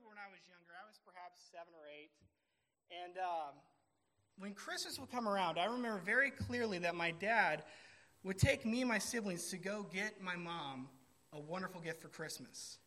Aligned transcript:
remember 0.00 0.16
when 0.16 0.24
I 0.24 0.30
was 0.32 0.40
younger, 0.48 0.72
I 0.80 0.86
was 0.86 0.98
perhaps 1.04 1.40
seven 1.52 1.72
or 1.74 1.86
eight, 1.88 2.10
and 2.90 3.18
um, 3.18 3.54
when 4.38 4.54
Christmas 4.54 4.98
would 4.98 5.10
come 5.10 5.28
around, 5.28 5.58
I 5.58 5.66
remember 5.66 6.00
very 6.04 6.30
clearly 6.30 6.78
that 6.78 6.94
my 6.94 7.10
dad 7.10 7.64
would 8.24 8.38
take 8.38 8.64
me 8.64 8.80
and 8.80 8.88
my 8.88 8.98
siblings 8.98 9.50
to 9.50 9.58
go 9.58 9.86
get 9.92 10.22
my 10.22 10.36
mom 10.36 10.88
a 11.32 11.40
wonderful 11.40 11.80
gift 11.80 12.00
for 12.00 12.08
Christmas. 12.08 12.78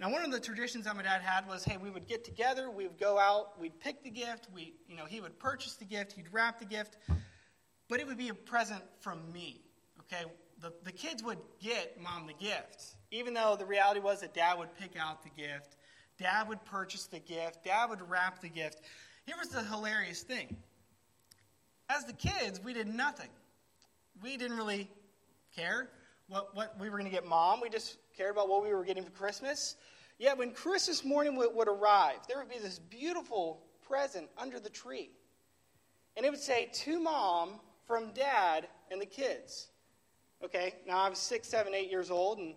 Now, 0.00 0.10
one 0.10 0.24
of 0.24 0.32
the 0.32 0.40
traditions 0.40 0.84
that 0.86 0.96
my 0.96 1.02
dad 1.02 1.22
had 1.22 1.46
was, 1.46 1.64
hey, 1.64 1.76
we 1.76 1.90
would 1.90 2.08
get 2.08 2.24
together, 2.24 2.70
we 2.70 2.88
would 2.88 2.98
go 2.98 3.18
out, 3.18 3.60
we'd 3.60 3.78
pick 3.78 4.02
the 4.02 4.10
gift, 4.10 4.48
we, 4.52 4.74
you 4.88 4.96
know, 4.96 5.04
he 5.04 5.20
would 5.20 5.38
purchase 5.38 5.74
the 5.74 5.84
gift, 5.84 6.12
he'd 6.12 6.32
wrap 6.32 6.58
the 6.58 6.64
gift, 6.64 6.96
but 7.88 8.00
it 8.00 8.06
would 8.06 8.18
be 8.18 8.30
a 8.30 8.34
present 8.34 8.82
from 8.98 9.20
me. 9.32 9.60
Okay, 10.00 10.24
the, 10.60 10.72
the 10.82 10.92
kids 10.92 11.22
would 11.22 11.38
get 11.60 12.00
mom 12.00 12.26
the 12.26 12.44
gift, 12.44 12.96
even 13.12 13.32
though 13.32 13.54
the 13.56 13.66
reality 13.66 14.00
was 14.00 14.20
that 14.22 14.34
dad 14.34 14.58
would 14.58 14.74
pick 14.76 14.96
out 14.98 15.22
the 15.22 15.30
gift, 15.40 15.76
dad 16.22 16.48
would 16.48 16.64
purchase 16.64 17.06
the 17.06 17.18
gift, 17.18 17.64
dad 17.64 17.90
would 17.90 18.08
wrap 18.08 18.40
the 18.40 18.48
gift. 18.48 18.80
Here 19.26 19.34
was 19.38 19.48
the 19.48 19.62
hilarious 19.62 20.22
thing. 20.22 20.56
As 21.88 22.04
the 22.04 22.12
kids, 22.12 22.62
we 22.62 22.72
did 22.72 22.86
nothing. 22.86 23.28
We 24.22 24.36
didn't 24.36 24.56
really 24.56 24.88
care 25.54 25.88
what, 26.28 26.54
what 26.54 26.78
we 26.78 26.88
were 26.88 26.98
going 26.98 27.10
to 27.10 27.14
get 27.14 27.26
mom. 27.26 27.60
We 27.60 27.68
just 27.68 27.98
cared 28.16 28.30
about 28.30 28.48
what 28.48 28.62
we 28.62 28.72
were 28.72 28.84
getting 28.84 29.04
for 29.04 29.10
Christmas. 29.10 29.76
Yet 30.18 30.38
when 30.38 30.52
Christmas 30.52 31.04
morning 31.04 31.36
would, 31.36 31.54
would 31.54 31.68
arrive, 31.68 32.18
there 32.28 32.38
would 32.38 32.48
be 32.48 32.58
this 32.58 32.78
beautiful 32.78 33.60
present 33.86 34.28
under 34.38 34.60
the 34.60 34.70
tree. 34.70 35.10
And 36.16 36.24
it 36.24 36.30
would 36.30 36.40
say, 36.40 36.70
to 36.72 37.00
mom 37.00 37.60
from 37.86 38.12
dad 38.12 38.68
and 38.90 39.00
the 39.00 39.06
kids. 39.06 39.68
Okay, 40.44 40.74
now 40.86 40.98
I 40.98 41.08
was 41.08 41.18
six, 41.18 41.48
seven, 41.48 41.74
eight 41.74 41.90
years 41.90 42.10
old, 42.10 42.38
and 42.38 42.54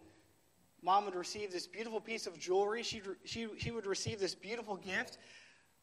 mom 0.86 1.06
would 1.06 1.16
receive 1.16 1.52
this 1.52 1.66
beautiful 1.66 2.00
piece 2.00 2.28
of 2.28 2.38
jewelry. 2.38 2.84
She'd, 2.84 3.02
she, 3.24 3.48
she 3.58 3.72
would 3.72 3.88
receive 3.88 4.20
this 4.20 4.36
beautiful 4.36 4.78
gift. 4.78 5.18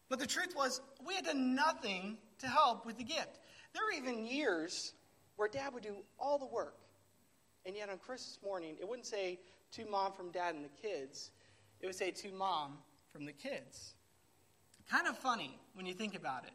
But 0.09 0.21
the 0.21 0.27
truth 0.29 0.55
was, 0.57 0.81
we 1.05 1.15
had 1.17 1.25
done 1.25 1.57
nothing 1.57 2.19
to 2.39 2.47
help 2.47 2.87
with 2.87 2.99
the 2.99 3.05
gift. 3.05 3.41
There 3.75 3.83
were 3.85 4.01
even 4.01 4.25
years 4.25 4.93
where 5.37 5.49
dad 5.49 5.75
would 5.75 5.83
do 5.83 5.97
all 6.21 6.39
the 6.39 6.47
work. 6.47 6.77
And 7.67 7.77
yet 7.77 7.91
on 7.91 7.99
Christmas 7.99 8.39
morning, 8.45 8.77
it 8.81 8.89
wouldn't 8.89 9.07
say 9.07 9.41
to 9.73 9.85
mom 9.87 10.13
from 10.13 10.31
dad 10.31 10.55
and 10.55 10.65
the 10.65 10.89
kids, 10.89 11.33
it 11.81 11.87
would 11.87 11.97
say 11.97 12.13
to 12.13 12.33
mom 12.33 12.79
from 13.13 13.25
the 13.25 13.33
kids. 13.33 13.95
Kind 14.89 15.09
of 15.09 15.19
funny 15.19 15.59
when 15.75 15.85
you 15.85 15.95
think 15.95 16.15
about 16.15 16.45
it. 16.45 16.53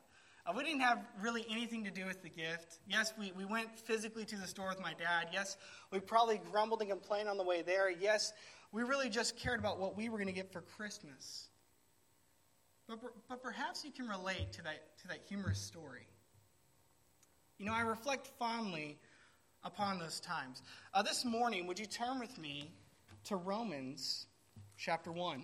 Uh, 0.48 0.54
we 0.56 0.64
didn't 0.64 0.80
have 0.80 1.06
really 1.22 1.46
anything 1.50 1.84
to 1.84 1.92
do 1.92 2.06
with 2.06 2.24
the 2.24 2.30
gift. 2.30 2.80
Yes, 2.88 3.14
we, 3.20 3.34
we 3.36 3.44
went 3.44 3.78
physically 3.78 4.24
to 4.26 4.38
the 4.38 4.48
store 4.48 4.70
with 4.70 4.80
my 4.80 4.94
dad. 4.94 5.28
Yes, 5.34 5.58
we 5.92 6.00
probably 6.00 6.40
grumbled 6.52 6.80
and 6.82 6.90
complained 6.90 7.28
on 7.28 7.38
the 7.38 7.44
way 7.44 7.62
there. 7.62 7.90
Yes, 7.92 8.32
we 8.72 8.84
really 8.84 9.10
just 9.10 9.36
cared 9.36 9.60
about 9.60 9.78
what 9.78 9.98
we 9.98 10.08
were 10.08 10.18
going 10.18 10.28
to 10.28 10.34
get 10.34 10.54
for 10.54 10.62
Christmas. 10.62 11.50
But, 12.88 13.00
but 13.28 13.44
perhaps 13.44 13.84
you 13.84 13.92
can 13.92 14.08
relate 14.08 14.54
to 14.54 14.64
that, 14.64 14.98
to 15.02 15.08
that 15.10 15.20
humorous 15.28 15.60
story. 15.60 16.08
You 17.58 17.66
know, 17.66 17.74
I 17.74 17.82
reflect 17.82 18.28
fondly 18.40 18.98
upon 19.66 20.00
those 20.00 20.22
times. 20.22 20.62
Uh, 20.94 21.02
this 21.02 21.26
morning, 21.26 21.68
would 21.68 21.78
you 21.78 21.86
turn 21.86 22.20
with 22.20 22.38
me 22.38 22.72
to 23.26 23.36
Romans 23.36 24.28
chapter 24.78 25.12
1? 25.12 25.44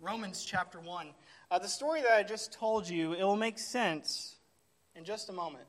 Romans 0.00 0.44
chapter 0.44 0.80
1. 0.80 1.14
Uh, 1.54 1.58
the 1.60 1.68
story 1.68 2.02
that 2.02 2.10
I 2.10 2.24
just 2.24 2.52
told 2.52 2.88
you, 2.88 3.12
it 3.12 3.22
will 3.22 3.36
make 3.36 3.60
sense 3.60 4.34
in 4.96 5.04
just 5.04 5.28
a 5.28 5.32
moment. 5.32 5.66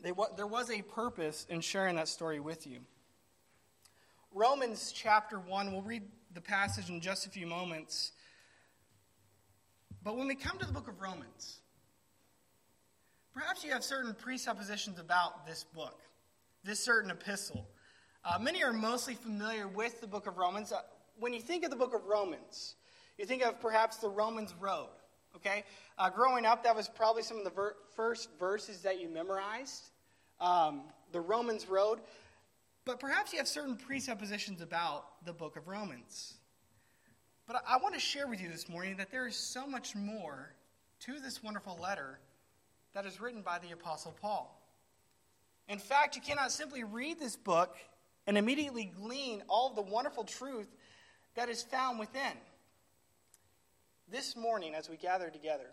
They, 0.00 0.12
there 0.36 0.46
was 0.46 0.70
a 0.70 0.80
purpose 0.80 1.44
in 1.50 1.60
sharing 1.60 1.96
that 1.96 2.06
story 2.06 2.38
with 2.38 2.68
you. 2.68 2.78
Romans 4.32 4.92
chapter 4.94 5.40
1, 5.40 5.72
we'll 5.72 5.82
read 5.82 6.04
the 6.32 6.40
passage 6.40 6.88
in 6.88 7.00
just 7.00 7.26
a 7.26 7.30
few 7.30 7.48
moments. 7.48 8.12
But 10.04 10.16
when 10.16 10.28
we 10.28 10.36
come 10.36 10.56
to 10.58 10.66
the 10.66 10.72
book 10.72 10.86
of 10.86 11.00
Romans, 11.00 11.58
perhaps 13.34 13.64
you 13.64 13.72
have 13.72 13.82
certain 13.82 14.14
presuppositions 14.14 15.00
about 15.00 15.48
this 15.48 15.64
book, 15.64 15.98
this 16.62 16.78
certain 16.78 17.10
epistle. 17.10 17.66
Uh, 18.24 18.38
many 18.38 18.62
are 18.62 18.72
mostly 18.72 19.14
familiar 19.14 19.66
with 19.66 20.00
the 20.00 20.06
book 20.06 20.28
of 20.28 20.38
Romans. 20.38 20.70
Uh, 20.70 20.78
when 21.18 21.34
you 21.34 21.40
think 21.40 21.64
of 21.64 21.70
the 21.70 21.76
book 21.76 21.92
of 21.92 22.04
Romans, 22.04 22.76
you 23.20 23.26
think 23.26 23.44
of 23.44 23.60
perhaps 23.60 23.98
the 23.98 24.08
Romans 24.08 24.54
road. 24.58 24.88
Okay? 25.36 25.64
Uh, 25.98 26.08
growing 26.08 26.46
up, 26.46 26.64
that 26.64 26.74
was 26.74 26.88
probably 26.88 27.22
some 27.22 27.36
of 27.36 27.44
the 27.44 27.50
ver- 27.50 27.76
first 27.94 28.30
verses 28.40 28.80
that 28.80 28.98
you 28.98 29.10
memorized. 29.10 29.90
Um, 30.40 30.84
the 31.12 31.20
Romans 31.20 31.68
road. 31.68 32.00
But 32.86 32.98
perhaps 32.98 33.32
you 33.32 33.38
have 33.38 33.46
certain 33.46 33.76
presuppositions 33.76 34.62
about 34.62 35.04
the 35.26 35.34
book 35.34 35.56
of 35.56 35.68
Romans. 35.68 36.32
But 37.46 37.62
I 37.68 37.76
want 37.76 37.92
to 37.92 38.00
share 38.00 38.26
with 38.26 38.40
you 38.40 38.48
this 38.48 38.70
morning 38.70 38.96
that 38.96 39.10
there 39.10 39.26
is 39.26 39.36
so 39.36 39.66
much 39.66 39.94
more 39.94 40.54
to 41.00 41.20
this 41.20 41.42
wonderful 41.42 41.78
letter 41.80 42.20
that 42.94 43.04
is 43.04 43.20
written 43.20 43.42
by 43.42 43.58
the 43.58 43.72
Apostle 43.72 44.16
Paul. 44.22 44.58
In 45.68 45.78
fact, 45.78 46.16
you 46.16 46.22
cannot 46.22 46.52
simply 46.52 46.84
read 46.84 47.20
this 47.20 47.36
book 47.36 47.76
and 48.26 48.38
immediately 48.38 48.90
glean 48.96 49.42
all 49.46 49.68
of 49.68 49.76
the 49.76 49.82
wonderful 49.82 50.24
truth 50.24 50.68
that 51.34 51.50
is 51.50 51.62
found 51.62 51.98
within. 51.98 52.32
This 54.10 54.34
morning, 54.34 54.74
as 54.74 54.90
we 54.90 54.96
gather 54.96 55.30
together, 55.30 55.70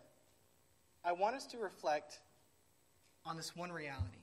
I 1.04 1.12
want 1.12 1.36
us 1.36 1.48
to 1.48 1.58
reflect 1.58 2.20
on 3.26 3.36
this 3.36 3.56
one 3.56 3.72
reality. 3.72 4.20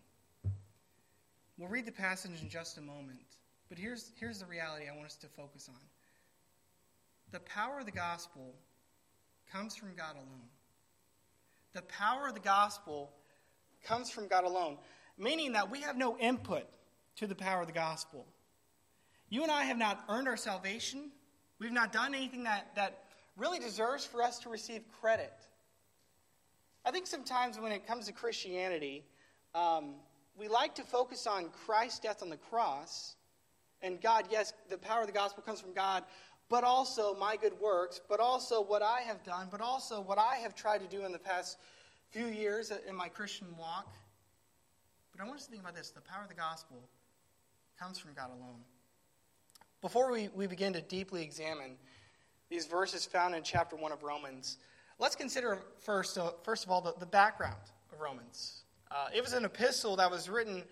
We'll 1.59 1.69
read 1.69 1.85
the 1.85 1.91
passage 1.91 2.41
in 2.41 2.49
just 2.49 2.79
a 2.79 2.81
moment, 2.81 3.39
but 3.69 3.77
here's, 3.77 4.13
here's 4.21 4.39
the 4.39 4.47
reality 4.47 4.85
I 4.89 4.95
want 4.95 5.07
us 5.07 5.17
to 5.17 5.27
focus 5.27 5.69
on. 5.69 5.81
The 7.33 7.41
power 7.41 7.81
of 7.81 7.87
the 7.87 7.93
gospel 7.93 8.55
comes 9.51 9.75
from 9.75 9.97
God 9.97 10.15
alone. 10.15 10.49
The 11.73 11.83
power 11.83 12.29
of 12.29 12.35
the 12.35 12.41
gospel 12.41 13.11
comes 13.83 14.11
from 14.11 14.29
God 14.29 14.45
alone, 14.45 14.79
meaning 15.19 15.55
that 15.55 15.69
we 15.69 15.81
have 15.81 15.97
no 15.97 16.17
input 16.19 16.67
to 17.17 17.27
the 17.27 17.35
power 17.35 17.63
of 17.63 17.67
the 17.67 17.73
gospel. 17.73 18.27
You 19.29 19.43
and 19.43 19.51
I 19.51 19.65
have 19.65 19.79
not 19.79 20.05
earned 20.09 20.29
our 20.29 20.37
salvation. 20.37 21.11
We've 21.59 21.73
not 21.73 21.93
done 21.93 22.15
anything 22.15 22.45
that, 22.45 22.77
that 22.77 23.04
really 23.37 23.59
deserves 23.59 24.05
for 24.05 24.23
us 24.23 24.39
to 24.41 24.49
receive 24.49 24.83
credit. 25.01 25.33
I 26.85 26.91
think 26.91 27.07
sometimes 27.07 27.59
when 27.59 27.73
it 27.73 27.87
comes 27.87 28.07
to 28.07 28.13
Christianity, 28.13 29.05
um, 29.55 29.95
we 30.37 30.49
like 30.49 30.75
to 30.77 30.83
focus 30.83 31.27
on 31.27 31.51
Christ's 31.65 32.01
death 32.01 32.23
on 32.23 32.29
the 32.29 32.37
cross 32.37 33.17
and 33.85 34.01
God, 34.01 34.25
yes, 34.31 34.55
the 34.71 34.79
power 34.79 35.03
of 35.03 35.07
the 35.07 35.13
gospel 35.13 35.43
comes 35.43 35.61
from 35.61 35.75
God, 35.75 36.05
but 36.49 36.65
also 36.65 37.15
my 37.15 37.37
good 37.37 37.53
works, 37.61 38.01
but 38.09 38.19
also 38.19 38.63
what 38.63 38.83
I 38.83 39.01
have 39.03 39.23
done, 39.23 39.49
but 39.51 39.61
also 39.61 40.01
what 40.01 40.19
I 40.19 40.37
have 40.37 40.55
tried 40.55 40.79
to 40.79 40.87
do 40.87 41.05
in 41.05 41.13
the 41.13 41.19
past 41.19 41.59
few 42.11 42.27
years 42.27 42.73
in 42.89 42.97
my 42.97 43.09
Christian 43.09 43.47
walk. 43.59 43.93
But 45.13 45.23
I 45.23 45.27
want 45.27 45.37
us 45.37 45.45
to 45.45 45.51
think 45.51 45.63
about 45.63 45.77
this 45.77 45.91
the 45.91 46.01
power 46.01 46.23
of 46.23 46.29
the 46.29 46.35
gospel 46.35 46.79
comes 47.79 47.99
from 47.99 48.15
God 48.15 48.31
alone. 48.31 48.61
Before 49.83 50.11
we, 50.11 50.29
we 50.35 50.47
begin 50.47 50.73
to 50.73 50.81
deeply 50.81 51.23
examine 51.23 51.77
these 52.51 52.67
verses 52.67 53.05
found 53.05 53.35
in 53.35 53.43
chapter 53.43 53.77
1 53.77 53.93
of 53.93 54.03
Romans, 54.03 54.59
let's 54.99 55.17
consider 55.17 55.59
first, 55.81 56.19
uh, 56.19 56.33
first 56.43 56.65
of 56.65 56.71
all 56.71 56.81
the, 56.81 56.95
the 56.99 57.07
background 57.07 57.57
of 57.93 58.01
Romans. 58.01 58.63
Uh, 58.91 59.09
it 59.15 59.23
was 59.23 59.33
an 59.33 59.45
epistle 59.45 59.97
that 59.97 60.11
was 60.11 60.29
written 60.29 60.63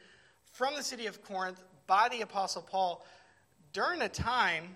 from 0.53 0.75
the 0.77 0.83
city 0.83 1.07
of 1.07 1.23
Corinth 1.25 1.63
by 1.87 2.09
the 2.11 2.21
Apostle 2.21 2.63
Paul 2.63 3.05
during 3.73 4.03
a 4.03 4.09
time 4.09 4.75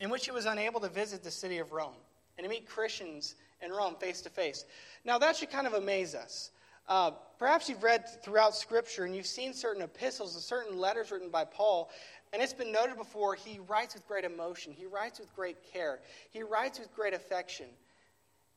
in 0.00 0.10
which 0.10 0.24
he 0.24 0.30
was 0.30 0.46
unable 0.46 0.80
to 0.80 0.88
visit 0.88 1.22
the 1.22 1.30
city 1.30 1.58
of 1.58 1.72
Rome 1.72 1.94
and 2.38 2.44
to 2.44 2.50
meet 2.50 2.66
Christians 2.66 3.34
in 3.62 3.70
Rome 3.70 3.96
face 3.98 4.20
to 4.22 4.30
face. 4.30 4.64
Now, 5.04 5.18
that 5.18 5.36
should 5.36 5.50
kind 5.50 5.66
of 5.66 5.74
amaze 5.74 6.14
us. 6.14 6.50
Uh, 6.88 7.10
perhaps 7.38 7.68
you've 7.68 7.82
read 7.82 8.04
throughout 8.22 8.54
Scripture 8.54 9.04
and 9.04 9.14
you've 9.14 9.26
seen 9.26 9.52
certain 9.52 9.82
epistles 9.82 10.34
and 10.34 10.42
certain 10.42 10.78
letters 10.78 11.10
written 11.10 11.30
by 11.30 11.44
Paul, 11.44 11.90
and 12.32 12.42
it's 12.42 12.52
been 12.52 12.72
noted 12.72 12.96
before 12.96 13.34
he 13.34 13.60
writes 13.68 13.94
with 13.94 14.06
great 14.06 14.24
emotion, 14.24 14.72
he 14.72 14.86
writes 14.86 15.18
with 15.18 15.34
great 15.34 15.56
care, 15.72 16.00
he 16.30 16.42
writes 16.42 16.78
with 16.78 16.94
great 16.94 17.14
affection. 17.14 17.66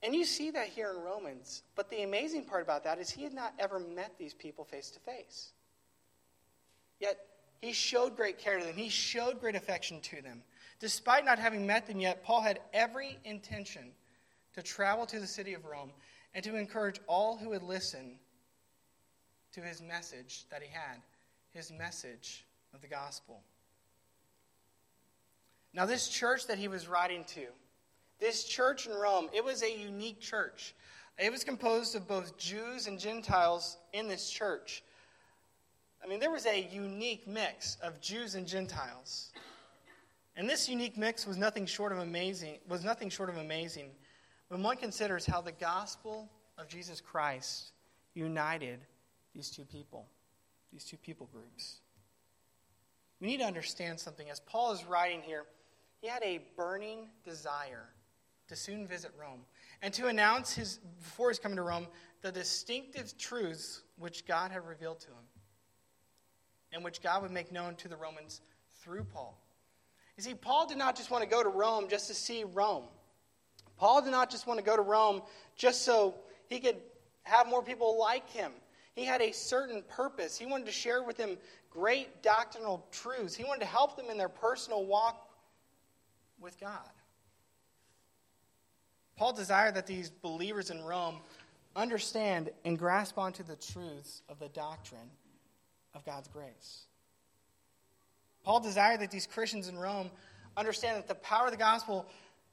And 0.02 0.16
you 0.16 0.24
see 0.24 0.52
that 0.52 0.68
here 0.68 0.92
in 0.92 1.02
Romans. 1.02 1.64
But 1.76 1.90
the 1.90 2.04
amazing 2.04 2.46
part 2.46 2.64
about 2.64 2.86
that 2.86 3.00
is 3.00 3.10
he 3.10 3.24
had 3.24 3.34
not 3.34 3.54
ever 3.60 3.80
met 3.80 4.18
these 4.18 4.34
people 4.34 4.64
face 4.64 4.92
to 4.92 5.00
face. 5.00 5.52
Yet 7.00 7.18
he 7.62 7.74
showed 7.74 8.16
great 8.16 8.38
care 8.38 8.60
to 8.60 8.66
them, 8.66 8.76
he 8.76 8.90
showed 8.90 9.40
great 9.40 9.56
affection 9.56 10.00
to 10.02 10.22
them. 10.22 10.42
Despite 10.80 11.26
not 11.26 11.40
having 11.40 11.68
met 11.68 11.88
them 11.88 12.00
yet, 12.00 12.24
Paul 12.24 12.42
had 12.42 12.62
every 12.74 13.18
intention 13.26 13.92
to 14.54 14.64
travel 14.64 15.06
to 15.08 15.20
the 15.20 15.28
city 15.28 15.54
of 15.54 15.66
Rome 15.66 15.92
and 16.34 16.44
to 16.46 16.56
encourage 16.56 17.02
all 17.08 17.36
who 17.36 17.50
would 17.50 17.64
listen 17.64 18.18
to 19.54 19.62
his 19.62 19.82
message 19.82 20.46
that 20.50 20.62
he 20.62 20.70
had, 20.72 21.02
his 21.54 21.72
message 21.72 22.46
of 22.74 22.82
the 22.82 22.88
gospel. 22.88 23.42
Now, 25.74 25.86
this 25.86 26.08
church 26.08 26.48
that 26.48 26.58
he 26.58 26.68
was 26.68 26.88
writing 26.88 27.24
to, 27.36 27.46
this 28.20 28.44
church 28.44 28.88
in 28.88 28.94
Rome, 28.94 29.30
it 29.34 29.44
was 29.44 29.64
a 29.64 29.72
unique 29.72 30.20
church. 30.20 30.76
It 31.18 31.32
was 31.32 31.44
composed 31.44 31.96
of 31.96 32.08
both 32.08 32.38
Jews 32.38 32.88
and 32.88 33.00
Gentiles 33.00 33.78
in 33.94 34.08
this 34.08 34.30
church. 34.30 34.84
I 36.04 36.08
mean, 36.08 36.20
there 36.20 36.32
was 36.32 36.46
a 36.46 36.68
unique 36.72 37.28
mix 37.28 37.78
of 37.84 38.00
Jews 38.00 38.36
and 38.36 38.48
Gentiles. 38.48 39.32
And 40.36 40.50
this 40.50 40.70
unique 40.70 40.98
mix 40.98 41.28
was 41.28 41.38
nothing 41.38 41.66
short 41.66 41.92
of 41.92 42.00
amazing, 42.00 42.60
was 42.68 42.84
nothing 42.84 43.10
short 43.10 43.30
of 43.30 43.38
amazing 43.38 43.92
when 44.48 44.64
one 44.64 44.78
considers 44.78 45.26
how 45.26 45.42
the 45.42 45.52
gospel 45.52 46.30
of 46.58 46.68
Jesus 46.68 47.02
Christ 47.02 47.72
united 48.14 48.80
these 49.36 49.50
two 49.50 49.64
people, 49.64 50.08
these 50.72 50.84
two 50.84 50.98
people 50.98 51.30
groups. 51.32 51.80
We 53.20 53.28
need 53.28 53.40
to 53.40 53.46
understand 53.46 54.00
something. 54.00 54.30
As 54.30 54.40
Paul 54.40 54.72
is 54.72 54.86
writing 54.86 55.22
here, 55.22 55.44
he 56.02 56.08
had 56.08 56.24
a 56.24 56.42
burning 56.56 57.08
desire 57.24 57.90
to 58.48 58.56
soon 58.56 58.88
visit 58.88 59.12
Rome 59.20 59.42
and 59.82 59.94
to 59.94 60.08
announce 60.08 60.54
his 60.54 60.80
before 61.00 61.30
his 61.30 61.40
coming 61.40 61.58
to 61.58 61.64
Rome 61.64 61.88
the 62.22 62.32
distinctive 62.32 63.18
truths 63.18 63.82
which 63.98 64.26
God 64.26 64.52
had 64.52 64.66
revealed 64.68 65.00
to 65.02 65.08
him 65.08 65.26
and 66.72 66.84
which 66.84 67.02
God 67.02 67.22
would 67.22 67.32
make 67.32 67.52
known 67.52 67.76
to 67.76 67.88
the 67.88 67.98
Romans 67.98 68.42
through 68.82 69.04
Paul. 69.04 69.40
You 70.18 70.24
see, 70.24 70.34
Paul 70.34 70.68
did 70.68 70.78
not 70.78 70.96
just 70.96 71.12
want 71.12 71.24
to 71.24 71.30
go 71.30 71.42
to 71.44 71.50
Rome 71.50 71.88
just 71.90 72.08
to 72.08 72.14
see 72.14 72.44
Rome. 72.44 72.86
Paul 73.78 74.02
did 74.02 74.12
not 74.12 74.30
just 74.30 74.48
want 74.48 74.60
to 74.60 74.66
go 74.66 74.76
to 74.76 74.82
Rome 74.82 75.22
just 75.56 75.84
so 75.84 76.16
he 76.48 76.60
could 76.60 76.76
have 77.24 77.48
more 77.48 77.64
people 77.64 77.98
like 77.98 78.30
him. 78.30 78.52
He 78.94 79.06
had 79.06 79.22
a 79.22 79.32
certain 79.32 79.84
purpose. 79.88 80.38
He 80.38 80.46
wanted 80.46 80.66
to 80.66 80.74
share 80.74 81.04
with 81.04 81.16
them 81.16 81.38
great 81.70 82.22
doctrinal 82.22 82.86
truths. 82.92 83.36
He 83.36 83.46
wanted 83.46 83.62
to 83.62 83.68
help 83.68 83.96
them 83.96 84.08
in 84.10 84.18
their 84.18 84.30
personal 84.30 84.86
walk 84.86 85.29
with 86.42 86.60
God. 86.60 86.90
Paul 89.18 89.34
desired 89.34 89.76
that 89.76 89.86
these 89.86 90.10
believers 90.10 90.70
in 90.70 90.82
Rome 90.84 91.18
understand 91.76 92.50
and 92.66 92.80
grasp 92.80 93.18
onto 93.18 93.44
the 93.44 93.56
truths 93.56 94.22
of 94.30 94.40
the 94.40 94.50
doctrine 94.50 95.10
of 95.94 96.06
God's 96.06 96.28
grace. 96.30 96.86
Paul 98.44 98.62
desired 98.62 99.02
that 99.02 99.12
these 99.12 99.28
Christians 99.28 99.68
in 99.68 99.78
Rome 99.78 100.10
understand 100.56 100.98
that 100.98 101.08
the 101.08 101.16
power 101.16 101.46
of 101.46 101.52
the 101.52 101.58
gospel 101.58 102.06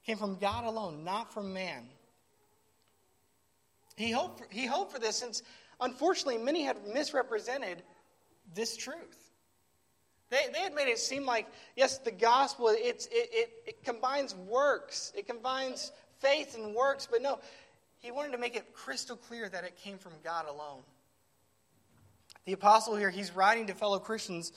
came 0.04 0.16
from 0.16 0.36
God 0.36 0.64
alone, 0.64 1.04
not 1.04 1.32
from 1.32 1.52
man. 1.52 1.84
He 3.96 4.10
hoped 4.10 4.38
for, 4.38 4.46
he 4.50 4.66
hoped 4.66 4.92
for 4.92 4.98
this 4.98 5.16
since, 5.16 5.42
unfortunately, 5.80 6.38
many 6.38 6.62
had 6.64 6.76
misrepresented 6.92 7.82
this 8.54 8.76
truth. 8.76 9.25
They, 10.30 10.46
they 10.52 10.60
had 10.60 10.74
made 10.74 10.88
it 10.88 10.98
seem 10.98 11.24
like, 11.24 11.46
yes, 11.76 11.98
the 11.98 12.10
gospel, 12.10 12.68
it's, 12.70 13.06
it, 13.06 13.28
it, 13.32 13.50
it 13.66 13.84
combines 13.84 14.34
works, 14.34 15.12
it 15.16 15.26
combines 15.26 15.92
faith 16.18 16.56
and 16.56 16.74
works, 16.74 17.06
but 17.10 17.22
no, 17.22 17.38
he 18.00 18.10
wanted 18.10 18.32
to 18.32 18.38
make 18.38 18.56
it 18.56 18.72
crystal 18.74 19.16
clear 19.16 19.48
that 19.48 19.64
it 19.64 19.76
came 19.76 19.98
from 19.98 20.12
God 20.24 20.46
alone. 20.48 20.82
The 22.44 22.52
apostle 22.52 22.96
here, 22.96 23.10
he's 23.10 23.34
writing 23.34 23.66
to 23.68 23.74
fellow 23.74 23.98
Christians 23.98 24.52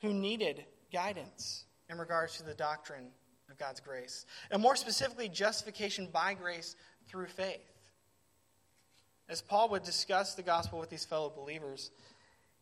who 0.00 0.12
needed 0.12 0.64
guidance 0.92 1.64
in 1.88 1.98
regards 1.98 2.36
to 2.36 2.44
the 2.44 2.54
doctrine 2.54 3.06
of 3.50 3.58
God's 3.58 3.80
grace, 3.80 4.26
and 4.50 4.62
more 4.62 4.76
specifically, 4.76 5.28
justification 5.28 6.08
by 6.12 6.34
grace 6.34 6.76
through 7.08 7.26
faith. 7.26 7.60
As 9.28 9.42
Paul 9.42 9.68
would 9.70 9.82
discuss 9.82 10.34
the 10.34 10.42
gospel 10.42 10.78
with 10.78 10.90
these 10.90 11.04
fellow 11.04 11.32
believers, 11.34 11.90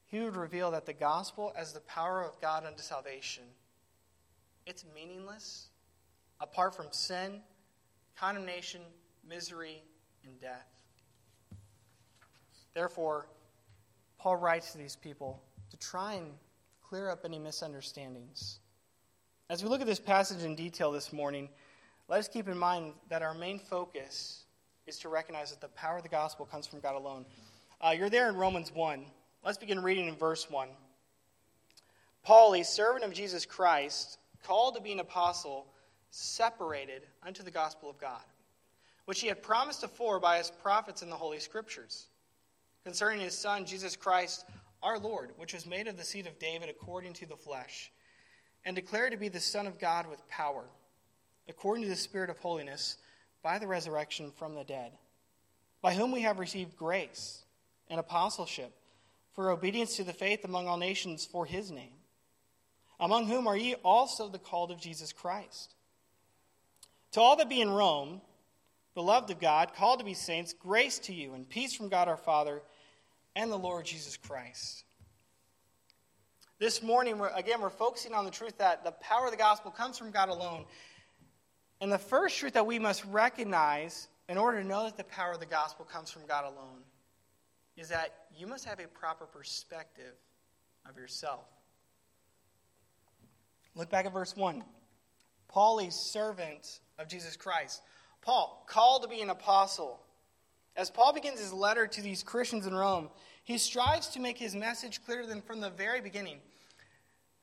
he 0.09 0.21
would 0.21 0.37
reveal 0.37 0.71
that 0.71 0.87
the 0.87 0.95
gospel, 0.95 1.53
as 1.57 1.73
the 1.73 1.81
power 1.81 2.23
of 2.23 2.41
God 2.41 2.65
unto 2.65 2.83
salvation, 2.83 3.45
it's 4.67 4.85
meaningless 4.95 5.69
apart 6.41 6.75
from 6.75 6.87
sin, 6.91 7.41
condemnation, 8.17 8.81
misery, 9.29 9.83
and 10.25 10.41
death. 10.41 10.67
Therefore, 12.75 13.27
Paul 14.19 14.37
writes 14.37 14.73
to 14.73 14.79
these 14.79 14.97
people 14.97 15.43
to 15.71 15.77
try 15.77 16.15
and 16.15 16.33
clear 16.83 17.11
up 17.11 17.25
any 17.25 17.39
misunderstandings. 17.39 18.61
As 19.51 19.63
we 19.63 19.69
look 19.69 19.81
at 19.81 19.87
this 19.87 20.01
passage 20.01 20.43
in 20.43 20.55
detail 20.55 20.91
this 20.91 21.13
morning, 21.13 21.49
let 22.09 22.21
us 22.21 22.29
keep 22.29 22.49
in 22.49 22.57
mind 22.57 22.95
that 23.11 23.23
our 23.23 23.35
main 23.35 23.59
focus 23.59 24.45
is 24.87 24.99
to 25.01 25.11
recognize 25.11 25.51
that 25.51 25.61
the 25.61 25.69
power 25.69 25.99
of 25.99 26.03
the 26.03 26.09
gospel 26.09 26.47
comes 26.47 26.67
from 26.67 26.81
God 26.81 26.95
alone. 26.95 27.27
Uh, 27.81 27.95
you're 27.97 28.11
there 28.11 28.29
in 28.29 28.37
Romans 28.37 28.73
1. 28.73 29.05
Let's 29.45 29.59
begin 29.59 29.83
reading 29.83 30.09
in 30.09 30.17
verse 30.17 30.51
1. 30.51 30.69
Paul, 32.25 32.55
a 32.55 32.65
servant 32.65 33.05
of 33.05 33.13
Jesus 33.13 33.47
Christ, 33.47 34.19
called 34.45 34.75
to 34.75 34.83
be 34.83 34.93
an 34.93 35.01
apostle, 35.01 35.67
separated 36.11 37.07
unto 37.23 37.43
the 37.43 37.51
gospel 37.51 37.89
of 37.89 37.99
God, 37.99 38.23
which 39.05 39.21
he 39.21 39.29
had 39.29 39.43
promised 39.43 39.85
afore 39.85 40.19
by 40.19 40.39
his 40.39 40.51
prophets 40.51 41.03
in 41.03 41.09
the 41.09 41.17
Holy 41.17 41.39
Scriptures, 41.39 42.09
concerning 42.85 43.21
his 43.21 43.39
Son, 43.39 43.65
Jesus 43.65 43.97
Christ, 43.97 44.45
our 44.83 44.99
Lord, 44.99 45.31
which 45.37 45.55
was 45.55 45.67
made 45.67 45.87
of 45.87 45.97
the 45.97 46.05
seed 46.05 46.27
of 46.27 46.39
David 46.39 46.69
according 46.69 47.13
to 47.15 47.27
the 47.27 47.37
flesh, 47.37 47.93
and 48.65 48.75
declared 48.75 49.13
to 49.13 49.19
be 49.19 49.29
the 49.29 49.41
Son 49.41 49.67
of 49.67 49.79
God 49.79 50.09
with 50.11 50.29
power, 50.29 50.65
according 51.49 51.85
to 51.85 51.91
the 51.91 51.97
Spirit 51.97 52.29
of 52.29 52.39
holiness, 52.39 52.97
by 53.43 53.59
the 53.59 53.69
resurrection 53.69 54.33
from 54.33 54.55
the 54.55 54.65
dead, 54.65 54.93
by 55.81 55.95
whom 55.95 56.11
we 56.11 56.23
have 56.23 56.41
received 56.41 56.77
grace 56.77 57.45
and 57.89 58.01
apostleship 58.01 58.75
for 59.39 59.53
obedience 59.53 59.95
to 59.95 60.03
the 60.03 60.13
faith 60.13 60.45
among 60.45 60.67
all 60.67 60.77
nations 60.77 61.25
for 61.25 61.47
his 61.47 61.71
name, 61.71 61.95
among 62.99 63.29
whom 63.29 63.47
are 63.47 63.57
ye 63.57 63.77
also 63.85 64.29
the 64.29 64.37
called 64.37 64.73
of 64.73 64.81
Jesus 64.81 65.13
Christ. 65.13 65.77
To 67.13 67.21
all 67.21 67.37
that 67.37 67.49
be 67.49 67.61
in 67.61 67.71
Rome, 67.71 68.21
beloved 68.97 69.31
of 69.31 69.39
God, 69.39 69.75
called 69.77 70.01
to 70.01 70.05
be 70.05 70.15
saints, 70.15 70.55
grace 70.55 70.99
to 70.99 71.15
you 71.15 71.35
and 71.35 71.49
peace 71.49 71.73
from 71.73 71.89
God 71.89 72.09
our 72.09 72.17
Father 72.17 72.63
and 73.37 73.49
the 73.49 73.57
Lord 73.57 73.87
Jesus 73.87 74.17
Christ. 74.17 74.83
This 76.59 76.83
morning, 76.83 77.17
we're, 77.19 77.29
again, 77.29 77.61
we're 77.61 77.71
focusing 77.71 78.15
on 78.15 78.25
the 78.25 78.33
truth 78.33 78.59
that 78.59 78.83
the 78.83 78.91
power 78.91 79.27
of 79.27 79.31
the 79.31 79.37
gospel 79.37 79.71
comes 79.71 79.97
from 79.97 80.11
God 80.11 80.31
alone. 80.31 80.65
And 81.81 81.93
the 81.93 81.99
first 81.99 82.39
truth 82.39 82.55
that 82.55 82.67
we 82.67 82.81
must 82.81 83.05
recognize 83.05 84.09
in 84.29 84.37
order 84.37 84.61
to 84.61 84.67
know 84.67 84.87
that 84.87 84.97
the 84.97 85.05
power 85.05 85.31
of 85.31 85.39
the 85.39 85.47
gospel 85.47 85.85
comes 85.85 86.11
from 86.11 86.27
God 86.27 86.45
alone 86.45 86.83
is 87.79 87.89
that 87.89 88.13
you 88.37 88.47
must 88.47 88.65
have 88.65 88.81
a 88.81 88.89
proper 88.89 89.25
perspective 89.25 90.15
of 90.89 90.97
yourself. 90.97 91.45
Look 93.75 93.89
back 93.89 94.05
at 94.05 94.13
verse 94.13 94.37
1. 94.37 94.65
Paul, 95.47 95.79
a 95.79 95.91
servant 95.91 96.81
of 96.99 97.09
Jesus 97.09 97.37
Christ. 97.37 97.81
Paul, 98.21 98.67
called 98.69 99.03
to 99.03 99.09
be 99.09 99.23
an 99.23 99.31
apostle. 99.31 100.01
As 100.77 100.91
Paul 100.91 101.13
begins 101.13 101.39
his 101.39 101.53
letter 101.53 101.87
to 101.87 102.03
these 102.03 102.23
Christians 102.23 102.67
in 102.67 102.75
Rome, 102.75 103.11
he 103.45 103.59
strives 103.59 104.09
to 104.09 104.21
make 104.21 104.37
his 104.37 104.55
message 104.57 105.05
clear 105.05 105.23
to 105.23 105.29
them 105.29 105.41
from 105.41 105.61
the 105.61 105.71
very 105.71 106.01
beginning. 106.01 106.39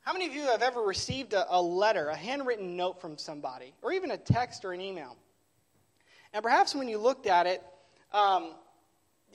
How 0.02 0.14
many 0.14 0.28
of 0.28 0.34
you 0.34 0.44
have 0.44 0.62
ever 0.62 0.82
received 0.82 1.34
a, 1.34 1.46
a 1.50 1.60
letter, 1.60 2.10
a 2.10 2.16
handwritten 2.16 2.76
note 2.76 3.02
from 3.02 3.18
somebody, 3.18 3.74
or 3.82 3.94
even 3.94 4.12
a 4.12 4.18
text 4.18 4.66
or 4.66 4.74
an 4.74 4.82
email? 4.82 5.16
And 6.34 6.44
perhaps 6.44 6.76
when 6.76 6.90
you 6.90 6.98
looked 6.98 7.26
at 7.26 7.48
it, 7.48 7.64
um, 8.12 8.52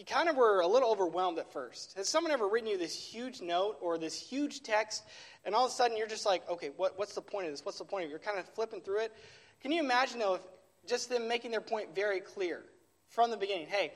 you 0.01 0.07
kind 0.07 0.31
of 0.31 0.37
were 0.37 0.61
a 0.61 0.67
little 0.67 0.91
overwhelmed 0.91 1.39
at 1.39 1.53
first. 1.53 1.95
Has 1.99 2.09
someone 2.09 2.33
ever 2.33 2.49
written 2.49 2.71
you 2.71 2.79
this 2.79 2.95
huge 2.95 3.43
note 3.43 3.77
or 3.83 3.99
this 3.99 4.19
huge 4.19 4.63
text, 4.63 5.05
and 5.45 5.55
all 5.55 5.67
of 5.67 5.71
a 5.71 5.75
sudden 5.75 5.95
you're 5.95 6.07
just 6.07 6.25
like, 6.25 6.49
okay, 6.49 6.71
what, 6.79 6.99
what's 6.99 7.15
the 7.15 7.21
point 7.21 7.45
of 7.45 7.53
this? 7.53 7.67
What's 7.67 7.77
the 7.77 7.85
point 7.85 8.05
of 8.05 8.09
it? 8.09 8.11
You're 8.13 8.19
kind 8.19 8.39
of 8.39 8.49
flipping 8.55 8.81
through 8.81 9.01
it. 9.01 9.13
Can 9.61 9.73
you 9.73 9.81
imagine, 9.81 10.19
though, 10.19 10.37
if 10.37 10.41
just 10.89 11.11
them 11.11 11.29
making 11.29 11.51
their 11.51 11.61
point 11.61 11.95
very 11.95 12.19
clear 12.19 12.63
from 13.09 13.31
the 13.31 13.37
beginning? 13.37 13.67
Hey, 13.67 13.93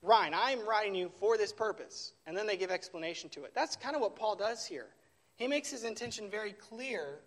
Ryan, 0.00 0.32
I'm 0.34 0.66
writing 0.66 0.94
you 0.94 1.10
for 1.20 1.36
this 1.36 1.52
purpose. 1.52 2.14
And 2.26 2.34
then 2.34 2.46
they 2.46 2.56
give 2.56 2.70
explanation 2.70 3.28
to 3.30 3.44
it. 3.44 3.52
That's 3.54 3.76
kind 3.76 3.94
of 3.94 4.00
what 4.00 4.16
Paul 4.16 4.34
does 4.34 4.64
here. 4.64 4.86
He 5.36 5.46
makes 5.46 5.70
his 5.70 5.84
intention 5.84 6.30
very 6.30 6.52
clear 6.52 7.20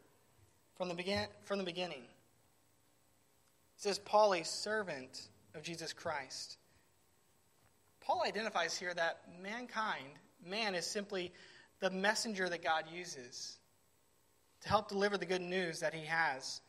from 0.75 0.89
the, 0.89 0.95
begin- 0.95 1.27
from 1.43 1.59
the 1.59 1.65
beginning. 1.65 2.01
He 3.75 3.77
says, 3.77 3.99
Paul, 3.99 4.33
a 4.33 4.43
servant 4.43 5.27
of 5.53 5.61
Jesus 5.61 5.93
Christ. 5.93 6.57
Paul 8.01 8.23
identifies 8.25 8.77
here 8.77 8.93
that 8.93 9.21
mankind, 9.41 10.05
man, 10.45 10.75
is 10.75 10.85
simply 10.85 11.31
the 11.79 11.89
messenger 11.89 12.49
that 12.49 12.63
God 12.63 12.85
uses 12.91 13.57
to 14.61 14.69
help 14.69 14.89
deliver 14.89 15.17
the 15.17 15.25
good 15.25 15.41
news 15.41 15.79
that 15.79 15.93
he 15.93 16.05
has 16.05 16.61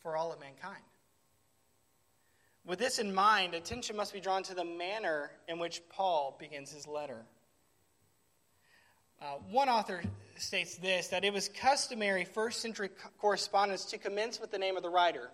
for 0.00 0.16
all 0.16 0.32
of 0.32 0.40
mankind. 0.40 0.82
With 2.66 2.78
this 2.78 2.98
in 2.98 3.14
mind, 3.14 3.54
attention 3.54 3.96
must 3.96 4.12
be 4.12 4.20
drawn 4.20 4.42
to 4.44 4.54
the 4.54 4.64
manner 4.64 5.30
in 5.48 5.58
which 5.58 5.82
Paul 5.90 6.36
begins 6.38 6.72
his 6.72 6.86
letter. 6.86 7.24
Uh, 9.20 9.34
one 9.50 9.68
author 9.68 10.02
states 10.36 10.76
this 10.76 11.08
that 11.08 11.24
it 11.24 11.32
was 11.32 11.48
customary 11.48 12.24
first 12.24 12.60
century 12.60 12.90
correspondence 13.18 13.84
to 13.86 13.98
commence 13.98 14.40
with 14.40 14.50
the 14.50 14.58
name 14.58 14.76
of 14.76 14.82
the 14.82 14.90
writer. 14.90 15.30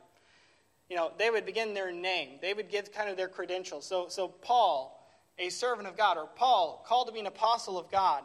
You 0.91 0.97
know, 0.97 1.13
they 1.19 1.31
would 1.31 1.47
begin 1.47 1.73
their 1.73 1.93
name, 1.93 2.39
they 2.43 2.53
would 2.53 2.69
give 2.69 2.93
kind 2.93 3.09
of 3.09 3.17
their 3.17 3.29
credentials. 3.29 3.87
So, 3.87 4.09
so 4.09 4.29
Paul, 4.29 5.09
a 5.39 5.49
servant 5.49 5.87
of 5.87 5.97
God, 5.97 6.19
or 6.19 6.27
Paul, 6.27 6.85
called 6.87 7.07
to 7.07 7.13
be 7.13 7.21
an 7.21 7.27
apostle 7.27 7.79
of 7.79 7.91
God. 7.91 8.25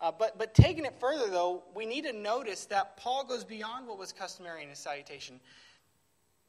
Uh, 0.00 0.10
but, 0.10 0.36
but 0.36 0.54
taking 0.54 0.84
it 0.84 0.94
further, 0.98 1.30
though, 1.30 1.62
we 1.76 1.86
need 1.86 2.04
to 2.04 2.12
notice 2.12 2.64
that 2.64 2.96
Paul 2.96 3.24
goes 3.24 3.44
beyond 3.44 3.86
what 3.86 3.98
was 3.98 4.12
customary 4.12 4.64
in 4.64 4.70
his 4.70 4.78
salutation. 4.78 5.38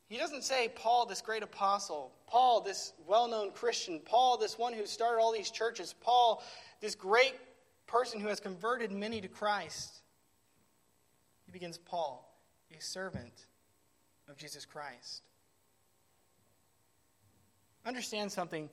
He 0.07 0.17
doesn't 0.17 0.43
say, 0.43 0.69
Paul, 0.73 1.05
this 1.05 1.21
great 1.21 1.43
apostle, 1.43 2.13
Paul, 2.25 2.61
this 2.61 2.93
well 3.05 3.27
known 3.27 3.51
Christian, 3.51 3.99
Paul, 3.99 4.37
this 4.37 4.57
one 4.57 4.73
who 4.73 4.85
started 4.85 5.21
all 5.21 5.33
these 5.33 5.51
churches, 5.51 5.93
Paul, 6.01 6.41
this 6.81 6.95
great 6.95 7.35
person 7.85 8.19
who 8.19 8.29
has 8.29 8.39
converted 8.39 8.91
many 8.91 9.21
to 9.21 9.27
Christ. 9.27 10.01
He 11.45 11.51
begins, 11.51 11.77
Paul, 11.77 12.33
a 12.75 12.81
servant 12.81 13.45
of 14.29 14.37
Jesus 14.37 14.65
Christ. 14.65 15.21
Understand 17.85 18.31
something. 18.31 18.69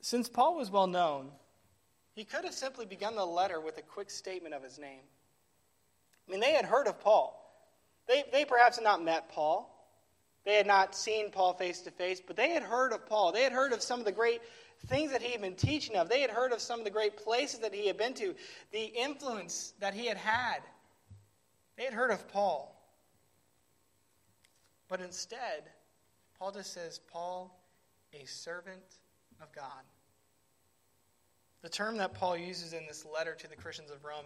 Since 0.00 0.28
Paul 0.28 0.56
was 0.56 0.70
well 0.70 0.86
known, 0.86 1.30
he 2.14 2.24
could 2.24 2.44
have 2.44 2.54
simply 2.54 2.86
begun 2.86 3.16
the 3.16 3.24
letter 3.24 3.60
with 3.60 3.78
a 3.78 3.82
quick 3.82 4.10
statement 4.10 4.54
of 4.54 4.62
his 4.62 4.78
name. 4.78 5.02
I 6.26 6.30
mean, 6.30 6.40
they 6.40 6.52
had 6.52 6.64
heard 6.64 6.86
of 6.86 7.00
Paul. 7.00 7.36
They, 8.08 8.24
they 8.32 8.44
perhaps 8.44 8.76
had 8.76 8.84
not 8.84 9.04
met 9.04 9.30
Paul. 9.30 9.76
They 10.44 10.54
had 10.54 10.66
not 10.66 10.94
seen 10.94 11.30
Paul 11.30 11.52
face 11.52 11.80
to 11.82 11.90
face, 11.90 12.20
but 12.26 12.36
they 12.36 12.50
had 12.50 12.62
heard 12.62 12.92
of 12.92 13.06
Paul. 13.06 13.32
They 13.32 13.42
had 13.42 13.52
heard 13.52 13.72
of 13.72 13.82
some 13.82 13.98
of 13.98 14.06
the 14.06 14.12
great 14.12 14.40
things 14.86 15.12
that 15.12 15.20
he 15.20 15.32
had 15.32 15.42
been 15.42 15.54
teaching 15.54 15.96
of. 15.96 16.08
They 16.08 16.22
had 16.22 16.30
heard 16.30 16.52
of 16.52 16.60
some 16.60 16.78
of 16.78 16.84
the 16.84 16.90
great 16.90 17.16
places 17.16 17.60
that 17.60 17.74
he 17.74 17.86
had 17.86 17.98
been 17.98 18.14
to, 18.14 18.34
the 18.72 18.84
influence 18.84 19.74
that 19.80 19.92
he 19.92 20.06
had 20.06 20.16
had. 20.16 20.60
They 21.76 21.84
had 21.84 21.92
heard 21.92 22.10
of 22.10 22.26
Paul. 22.28 22.74
But 24.88 25.00
instead, 25.00 25.70
Paul 26.38 26.52
just 26.52 26.72
says, 26.72 27.00
Paul, 27.12 27.59
a 28.12 28.26
servant 28.26 28.98
of 29.40 29.52
God. 29.52 29.82
The 31.62 31.68
term 31.68 31.98
that 31.98 32.14
Paul 32.14 32.36
uses 32.36 32.72
in 32.72 32.86
this 32.86 33.04
letter 33.04 33.34
to 33.34 33.48
the 33.48 33.56
Christians 33.56 33.90
of 33.90 34.04
Rome, 34.04 34.24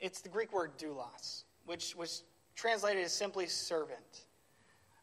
it's 0.00 0.20
the 0.20 0.28
Greek 0.28 0.52
word 0.52 0.72
doulos, 0.78 1.44
which 1.64 1.96
was 1.96 2.24
translated 2.54 3.04
as 3.04 3.12
simply 3.12 3.46
servant. 3.46 4.26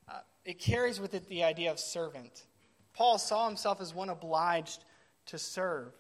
Uh, 0.08 0.20
it 0.46 0.60
carries 0.60 1.00
with 1.00 1.14
it 1.14 1.28
the 1.28 1.44
idea 1.44 1.72
of 1.72 1.80
servant. 1.80 2.46
Paul 2.94 3.18
saw 3.18 3.48
himself 3.48 3.82
as 3.82 3.96
one 3.96 4.10
obliged 4.10 4.84
to 5.28 5.38
serve 5.38 5.94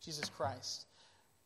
Jesus 0.00 0.28
Christ. 0.28 0.86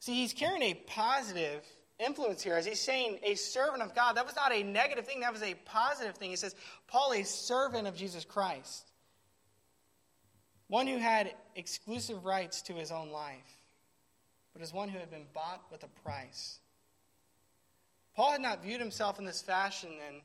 See, 0.00 0.14
he's 0.14 0.32
carrying 0.32 0.62
a 0.62 0.74
positive 0.74 1.64
influence 1.98 2.42
here 2.42 2.54
as 2.54 2.66
he's 2.66 2.80
saying 2.80 3.18
a 3.22 3.34
servant 3.34 3.82
of 3.82 3.94
God. 3.94 4.16
That 4.16 4.26
was 4.26 4.36
not 4.36 4.52
a 4.52 4.62
negative 4.62 5.06
thing, 5.06 5.20
that 5.20 5.32
was 5.32 5.42
a 5.42 5.54
positive 5.64 6.16
thing. 6.16 6.30
He 6.30 6.36
says, 6.36 6.54
Paul, 6.86 7.12
a 7.12 7.24
servant 7.24 7.88
of 7.88 7.96
Jesus 7.96 8.24
Christ, 8.24 8.87
one 10.68 10.86
who 10.86 10.98
had 10.98 11.34
exclusive 11.56 12.24
rights 12.24 12.62
to 12.62 12.74
his 12.74 12.92
own 12.92 13.10
life, 13.10 13.58
but 14.52 14.62
as 14.62 14.72
one 14.72 14.88
who 14.88 14.98
had 14.98 15.10
been 15.10 15.26
bought 15.34 15.62
with 15.70 15.82
a 15.82 15.88
price. 16.02 16.60
Paul 18.14 18.32
had 18.32 18.40
not 18.40 18.62
viewed 18.62 18.80
himself 18.80 19.18
in 19.18 19.24
this 19.24 19.40
fashion, 19.40 19.90
and 20.06 20.20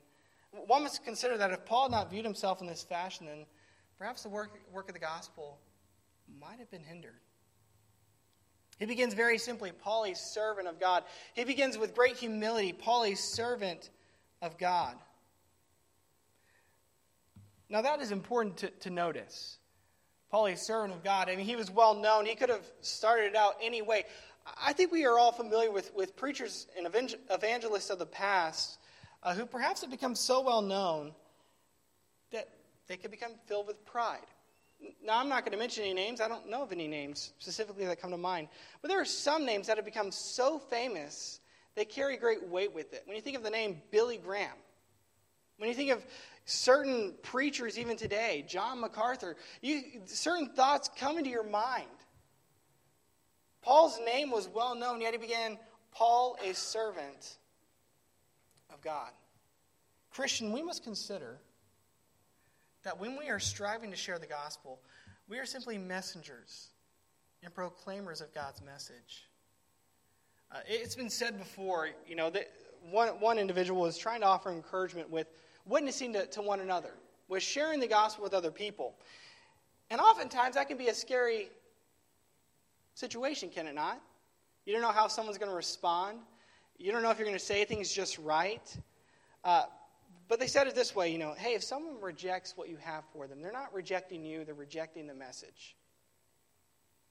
one 0.66 0.82
must 0.82 1.04
consider 1.04 1.36
that 1.38 1.50
if 1.50 1.64
Paul 1.64 1.84
had 1.84 1.92
not 1.92 2.10
viewed 2.10 2.24
himself 2.24 2.60
in 2.60 2.66
this 2.66 2.82
fashion, 2.82 3.26
then 3.26 3.46
perhaps 3.98 4.22
the 4.22 4.28
work, 4.28 4.58
work 4.72 4.88
of 4.88 4.94
the 4.94 5.00
gospel 5.00 5.58
might 6.40 6.58
have 6.58 6.70
been 6.70 6.82
hindered. 6.82 7.20
He 8.78 8.86
begins 8.86 9.14
very 9.14 9.38
simply 9.38 9.70
Paul, 9.72 10.04
a 10.04 10.14
servant 10.14 10.66
of 10.66 10.80
God. 10.80 11.04
He 11.34 11.44
begins 11.44 11.78
with 11.78 11.94
great 11.94 12.16
humility 12.16 12.72
Paul, 12.72 13.04
a 13.04 13.14
servant 13.14 13.90
of 14.42 14.58
God. 14.58 14.96
Now, 17.68 17.82
that 17.82 18.00
is 18.00 18.10
important 18.10 18.58
to, 18.58 18.70
to 18.70 18.90
notice. 18.90 19.58
A 20.34 20.56
servant 20.56 20.92
of 20.92 21.04
God. 21.04 21.28
I 21.28 21.36
mean, 21.36 21.46
he 21.46 21.54
was 21.54 21.70
well 21.70 21.94
known. 21.94 22.26
He 22.26 22.34
could 22.34 22.48
have 22.48 22.68
started 22.80 23.26
it 23.26 23.36
out 23.36 23.54
any 23.62 23.82
way. 23.82 24.04
I 24.60 24.72
think 24.72 24.90
we 24.90 25.06
are 25.06 25.16
all 25.16 25.30
familiar 25.30 25.70
with, 25.70 25.94
with 25.94 26.16
preachers 26.16 26.66
and 26.76 26.86
evangelists 27.30 27.88
of 27.88 28.00
the 28.00 28.06
past 28.06 28.78
uh, 29.22 29.32
who 29.32 29.46
perhaps 29.46 29.80
have 29.80 29.90
become 29.90 30.16
so 30.16 30.40
well 30.40 30.60
known 30.60 31.12
that 32.32 32.48
they 32.88 32.96
could 32.96 33.12
become 33.12 33.30
filled 33.46 33.68
with 33.68 33.86
pride. 33.86 34.26
Now, 35.02 35.20
I'm 35.20 35.28
not 35.28 35.44
going 35.44 35.52
to 35.52 35.58
mention 35.58 35.84
any 35.84 35.94
names. 35.94 36.20
I 36.20 36.26
don't 36.26 36.50
know 36.50 36.62
of 36.62 36.72
any 36.72 36.88
names 36.88 37.32
specifically 37.38 37.86
that 37.86 38.00
come 38.00 38.10
to 38.10 38.18
mind. 38.18 38.48
But 38.82 38.88
there 38.88 39.00
are 39.00 39.06
some 39.06 39.46
names 39.46 39.68
that 39.68 39.76
have 39.76 39.86
become 39.86 40.10
so 40.10 40.58
famous, 40.58 41.40
they 41.76 41.84
carry 41.84 42.16
great 42.16 42.46
weight 42.48 42.74
with 42.74 42.92
it. 42.92 43.04
When 43.06 43.16
you 43.16 43.22
think 43.22 43.36
of 43.36 43.44
the 43.44 43.50
name 43.50 43.80
Billy 43.92 44.18
Graham, 44.18 44.56
when 45.58 45.68
you 45.68 45.76
think 45.76 45.92
of 45.92 46.04
certain 46.44 47.14
preachers 47.22 47.78
even 47.78 47.96
today, 47.96 48.44
John 48.48 48.80
MacArthur, 48.80 49.36
you, 49.62 49.82
certain 50.06 50.50
thoughts 50.50 50.90
come 50.96 51.18
into 51.18 51.30
your 51.30 51.48
mind. 51.48 51.86
Paul's 53.62 53.98
name 54.04 54.30
was 54.30 54.48
well 54.48 54.74
known, 54.74 55.00
yet 55.00 55.12
he 55.12 55.18
began 55.18 55.58
Paul, 55.90 56.36
a 56.44 56.52
servant 56.52 57.38
of 58.72 58.82
God. 58.82 59.10
Christian, 60.10 60.52
we 60.52 60.62
must 60.62 60.84
consider 60.84 61.38
that 62.82 63.00
when 63.00 63.16
we 63.18 63.28
are 63.30 63.40
striving 63.40 63.90
to 63.90 63.96
share 63.96 64.18
the 64.18 64.26
gospel, 64.26 64.80
we 65.28 65.38
are 65.38 65.46
simply 65.46 65.78
messengers 65.78 66.68
and 67.42 67.54
proclaimers 67.54 68.20
of 68.20 68.34
God's 68.34 68.60
message. 68.62 69.24
Uh, 70.52 70.58
it's 70.66 70.94
been 70.94 71.10
said 71.10 71.38
before, 71.38 71.88
you 72.06 72.16
know, 72.16 72.30
that 72.30 72.50
one, 72.90 73.08
one 73.20 73.38
individual 73.38 73.80
was 73.80 73.96
trying 73.96 74.20
to 74.20 74.26
offer 74.26 74.52
encouragement 74.52 75.10
with 75.10 75.26
witnessing 75.66 76.12
to, 76.12 76.26
to 76.26 76.42
one 76.42 76.60
another, 76.60 76.92
with 77.28 77.42
sharing 77.42 77.80
the 77.80 77.86
gospel 77.86 78.24
with 78.24 78.34
other 78.34 78.50
people. 78.50 78.94
And 79.90 80.00
oftentimes 80.00 80.54
that 80.54 80.68
can 80.68 80.76
be 80.76 80.88
a 80.88 80.94
scary 80.94 81.48
situation, 82.94 83.50
can 83.50 83.66
it 83.66 83.74
not? 83.74 84.00
You 84.64 84.72
don't 84.72 84.82
know 84.82 84.92
how 84.92 85.08
someone's 85.08 85.38
going 85.38 85.50
to 85.50 85.56
respond. 85.56 86.18
You 86.78 86.92
don't 86.92 87.02
know 87.02 87.10
if 87.10 87.18
you're 87.18 87.26
going 87.26 87.38
to 87.38 87.44
say 87.44 87.64
things 87.64 87.92
just 87.92 88.18
right. 88.18 88.76
Uh, 89.44 89.64
but 90.26 90.40
they 90.40 90.46
said 90.46 90.66
it 90.66 90.74
this 90.74 90.94
way 90.96 91.12
you 91.12 91.18
know, 91.18 91.34
hey, 91.36 91.54
if 91.54 91.62
someone 91.62 92.00
rejects 92.00 92.56
what 92.56 92.68
you 92.68 92.76
have 92.78 93.04
for 93.12 93.26
them, 93.26 93.42
they're 93.42 93.52
not 93.52 93.72
rejecting 93.74 94.24
you, 94.24 94.44
they're 94.44 94.54
rejecting 94.54 95.06
the 95.06 95.14
message. 95.14 95.76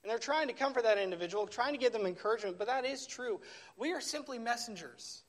And 0.04 0.12
they're 0.12 0.20
trying 0.20 0.48
to 0.48 0.54
comfort 0.54 0.84
that 0.84 0.98
individual, 0.98 1.48
trying 1.48 1.74
to 1.74 1.80
give 1.80 1.94
them 1.94 2.06
encouragement, 2.06 2.58
but 2.58 2.68
that 2.68 2.86
is 2.86 3.08
true. 3.08 3.40
We 3.78 3.94
are 3.94 4.02
simply 4.02 4.38
messengers. 4.38 5.23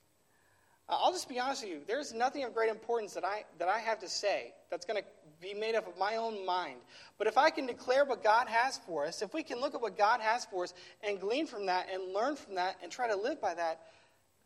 I'll 0.87 1.11
just 1.11 1.27
be 1.27 1.39
honest 1.39 1.63
with 1.63 1.71
you. 1.71 1.79
There's 1.87 2.13
nothing 2.13 2.43
of 2.43 2.53
great 2.53 2.69
importance 2.69 3.13
that 3.13 3.25
I, 3.25 3.45
that 3.57 3.67
I 3.67 3.79
have 3.79 3.99
to 3.99 4.09
say 4.09 4.53
that's 4.69 4.85
going 4.85 5.01
to 5.01 5.07
be 5.41 5.53
made 5.53 5.73
up 5.75 5.87
of 5.87 5.97
my 5.97 6.15
own 6.17 6.45
mind. 6.45 6.77
But 7.17 7.27
if 7.27 7.37
I 7.37 7.49
can 7.49 7.65
declare 7.65 8.05
what 8.05 8.23
God 8.23 8.47
has 8.47 8.77
for 8.85 9.05
us, 9.05 9.21
if 9.21 9.33
we 9.33 9.41
can 9.41 9.59
look 9.59 9.73
at 9.73 9.81
what 9.81 9.97
God 9.97 10.21
has 10.21 10.45
for 10.45 10.63
us 10.63 10.73
and 11.03 11.19
glean 11.19 11.47
from 11.47 11.65
that 11.65 11.87
and 11.91 12.13
learn 12.13 12.35
from 12.35 12.55
that 12.55 12.77
and 12.83 12.91
try 12.91 13.07
to 13.07 13.15
live 13.15 13.41
by 13.41 13.55
that, 13.55 13.81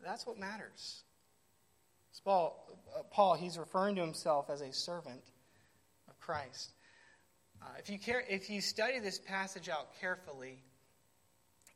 that's 0.02 0.26
what 0.26 0.38
matters. 0.38 1.02
Paul, 2.24 2.66
uh, 2.96 3.02
Paul, 3.10 3.34
he's 3.34 3.58
referring 3.58 3.96
to 3.96 4.02
himself 4.02 4.50
as 4.50 4.60
a 4.60 4.72
servant 4.72 5.22
of 6.08 6.18
Christ. 6.20 6.72
Uh, 7.62 7.66
if, 7.78 7.90
you 7.90 7.98
care, 7.98 8.22
if 8.28 8.50
you 8.50 8.60
study 8.60 8.98
this 8.98 9.18
passage 9.18 9.68
out 9.68 9.88
carefully, 10.00 10.62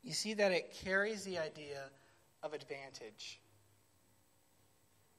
you 0.02 0.12
see 0.12 0.34
that 0.34 0.52
it 0.52 0.74
carries 0.84 1.24
the 1.24 1.38
idea 1.38 1.84
of 2.42 2.52
advantage. 2.52 3.40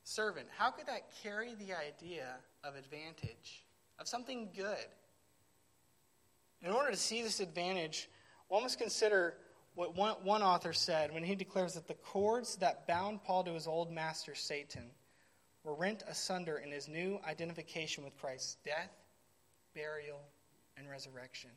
Servant, 0.06 0.46
how 0.56 0.70
could 0.70 0.86
that 0.86 1.12
carry 1.24 1.56
the 1.56 1.74
idea 1.74 2.36
of 2.64 2.76
advantage, 2.76 3.66
of 3.98 4.08
something 4.08 4.50
good? 4.56 4.86
In 6.62 6.72
order 6.72 6.92
to 6.92 6.96
see 6.96 7.24
this 7.24 7.40
advantage, 7.40 8.08
one 8.48 8.62
must 8.62 8.78
consider 8.78 9.34
what 9.74 9.96
one, 9.96 10.16
one 10.24 10.44
author 10.44 10.74
said 10.74 11.12
when 11.12 11.24
he 11.24 11.34
declares 11.34 11.74
that 11.74 11.88
the 11.88 11.96
cords 11.96 12.56
that 12.58 12.86
bound 12.88 13.24
Paul 13.24 13.44
to 13.46 13.54
his 13.54 13.66
old 13.66 13.92
master, 13.92 14.36
Satan, 14.36 14.92
were 15.64 15.74
rent 15.74 16.04
asunder 16.08 16.58
in 16.60 16.72
his 16.72 16.88
new 16.88 17.20
identification 17.28 18.04
with 18.04 18.16
Christ's 18.16 18.58
death, 18.64 18.92
burial, 19.74 20.22
and 20.78 20.88
resurrection. 20.88 21.50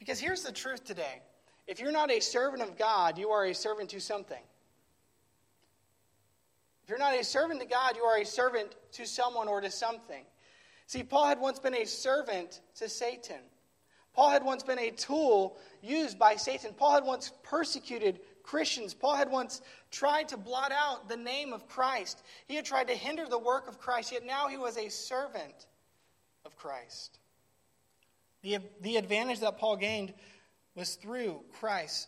Because 0.00 0.18
here's 0.18 0.42
the 0.42 0.52
truth 0.52 0.84
today 0.84 1.22
if 1.68 1.78
you're 1.78 1.92
not 1.92 2.10
a 2.10 2.18
servant 2.18 2.62
of 2.62 2.76
God, 2.76 3.16
you 3.16 3.28
are 3.28 3.44
a 3.44 3.54
servant 3.54 3.90
to 3.90 4.00
something. 4.00 4.42
If 6.88 6.92
you're 6.92 6.98
not 6.98 7.20
a 7.20 7.22
servant 7.22 7.60
to 7.60 7.66
God, 7.66 7.96
you 7.96 8.02
are 8.04 8.16
a 8.16 8.24
servant 8.24 8.74
to 8.92 9.04
someone 9.04 9.46
or 9.46 9.60
to 9.60 9.70
something. 9.70 10.24
See, 10.86 11.02
Paul 11.02 11.26
had 11.26 11.38
once 11.38 11.58
been 11.58 11.74
a 11.74 11.84
servant 11.84 12.62
to 12.76 12.88
Satan. 12.88 13.42
Paul 14.14 14.30
had 14.30 14.42
once 14.42 14.62
been 14.62 14.78
a 14.78 14.90
tool 14.90 15.58
used 15.82 16.18
by 16.18 16.36
Satan. 16.36 16.72
Paul 16.72 16.94
had 16.94 17.04
once 17.04 17.30
persecuted 17.42 18.20
Christians. 18.42 18.94
Paul 18.94 19.16
had 19.16 19.30
once 19.30 19.60
tried 19.90 20.28
to 20.28 20.38
blot 20.38 20.72
out 20.72 21.10
the 21.10 21.16
name 21.18 21.52
of 21.52 21.68
Christ. 21.68 22.22
He 22.46 22.54
had 22.54 22.64
tried 22.64 22.88
to 22.88 22.94
hinder 22.94 23.26
the 23.28 23.38
work 23.38 23.68
of 23.68 23.78
Christ, 23.78 24.12
yet 24.12 24.24
now 24.24 24.48
he 24.48 24.56
was 24.56 24.78
a 24.78 24.88
servant 24.88 25.66
of 26.46 26.56
Christ. 26.56 27.18
The, 28.40 28.60
the 28.80 28.96
advantage 28.96 29.40
that 29.40 29.58
Paul 29.58 29.76
gained 29.76 30.14
was 30.74 30.94
through 30.94 31.42
Christ's 31.60 32.06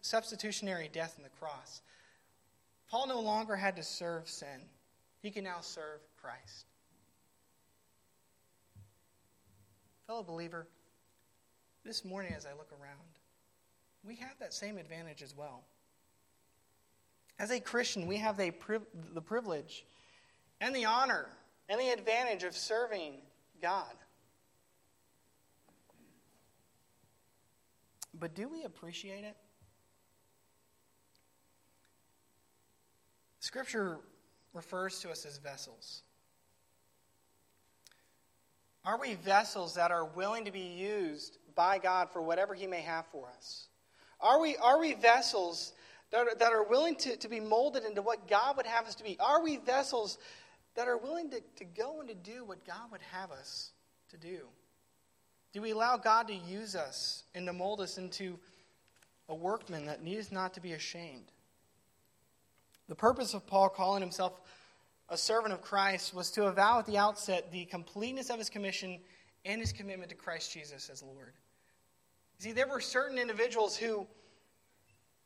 substitutionary 0.00 0.90
death 0.92 1.14
on 1.18 1.22
the 1.22 1.30
cross. 1.38 1.82
Paul 2.92 3.06
no 3.06 3.20
longer 3.20 3.56
had 3.56 3.76
to 3.76 3.82
serve 3.82 4.28
sin, 4.28 4.68
he 5.22 5.30
can 5.30 5.44
now 5.44 5.60
serve 5.62 6.00
Christ. 6.20 6.66
Fellow 10.06 10.22
believer, 10.22 10.66
this 11.86 12.04
morning 12.04 12.34
as 12.36 12.44
I 12.44 12.50
look 12.50 12.70
around, 12.70 12.98
we 14.04 14.14
have 14.16 14.38
that 14.40 14.52
same 14.52 14.76
advantage 14.76 15.22
as 15.22 15.34
well. 15.34 15.62
As 17.38 17.50
a 17.50 17.58
Christian, 17.58 18.06
we 18.06 18.18
have 18.18 18.36
the, 18.36 18.52
the 19.14 19.22
privilege 19.22 19.86
and 20.60 20.76
the 20.76 20.84
honor 20.84 21.28
and 21.70 21.80
the 21.80 21.88
advantage 21.88 22.42
of 22.42 22.54
serving 22.54 23.14
God. 23.62 23.94
But 28.12 28.34
do 28.34 28.50
we 28.50 28.64
appreciate 28.64 29.24
it? 29.24 29.36
Scripture 33.42 33.98
refers 34.54 35.00
to 35.00 35.10
us 35.10 35.26
as 35.26 35.38
vessels. 35.38 36.02
Are 38.84 38.96
we 39.00 39.16
vessels 39.16 39.74
that 39.74 39.90
are 39.90 40.04
willing 40.04 40.44
to 40.44 40.52
be 40.52 40.60
used 40.60 41.38
by 41.56 41.78
God 41.78 42.08
for 42.12 42.22
whatever 42.22 42.54
He 42.54 42.68
may 42.68 42.82
have 42.82 43.04
for 43.06 43.26
us? 43.36 43.66
Are 44.20 44.40
we, 44.40 44.56
are 44.58 44.78
we 44.78 44.94
vessels 44.94 45.72
that 46.12 46.20
are, 46.28 46.34
that 46.36 46.52
are 46.52 46.62
willing 46.62 46.94
to, 46.94 47.16
to 47.16 47.28
be 47.28 47.40
molded 47.40 47.82
into 47.84 48.00
what 48.00 48.28
God 48.28 48.56
would 48.56 48.66
have 48.66 48.86
us 48.86 48.94
to 48.94 49.02
be? 49.02 49.16
Are 49.18 49.42
we 49.42 49.56
vessels 49.56 50.18
that 50.76 50.86
are 50.86 50.96
willing 50.96 51.28
to, 51.30 51.40
to 51.56 51.64
go 51.64 51.98
and 51.98 52.08
to 52.10 52.14
do 52.14 52.44
what 52.44 52.64
God 52.64 52.92
would 52.92 53.02
have 53.10 53.32
us 53.32 53.72
to 54.10 54.16
do? 54.16 54.38
Do 55.52 55.60
we 55.62 55.72
allow 55.72 55.96
God 55.96 56.28
to 56.28 56.34
use 56.34 56.76
us 56.76 57.24
and 57.34 57.44
to 57.48 57.52
mold 57.52 57.80
us 57.80 57.98
into 57.98 58.38
a 59.28 59.34
workman 59.34 59.86
that 59.86 60.00
needs 60.00 60.30
not 60.30 60.54
to 60.54 60.60
be 60.60 60.74
ashamed? 60.74 61.32
The 62.88 62.94
purpose 62.94 63.34
of 63.34 63.46
Paul 63.46 63.68
calling 63.68 64.02
himself 64.02 64.40
a 65.08 65.16
servant 65.16 65.52
of 65.52 65.60
Christ 65.60 66.14
was 66.14 66.30
to 66.32 66.44
avow 66.46 66.78
at 66.78 66.86
the 66.86 66.98
outset 66.98 67.52
the 67.52 67.64
completeness 67.66 68.30
of 68.30 68.38
his 68.38 68.48
commission 68.48 68.98
and 69.44 69.60
his 69.60 69.72
commitment 69.72 70.10
to 70.10 70.16
Christ 70.16 70.52
Jesus 70.52 70.88
as 70.90 71.02
Lord. 71.02 71.34
See, 72.38 72.52
there 72.52 72.66
were 72.66 72.80
certain 72.80 73.18
individuals 73.18 73.76
who, 73.76 74.06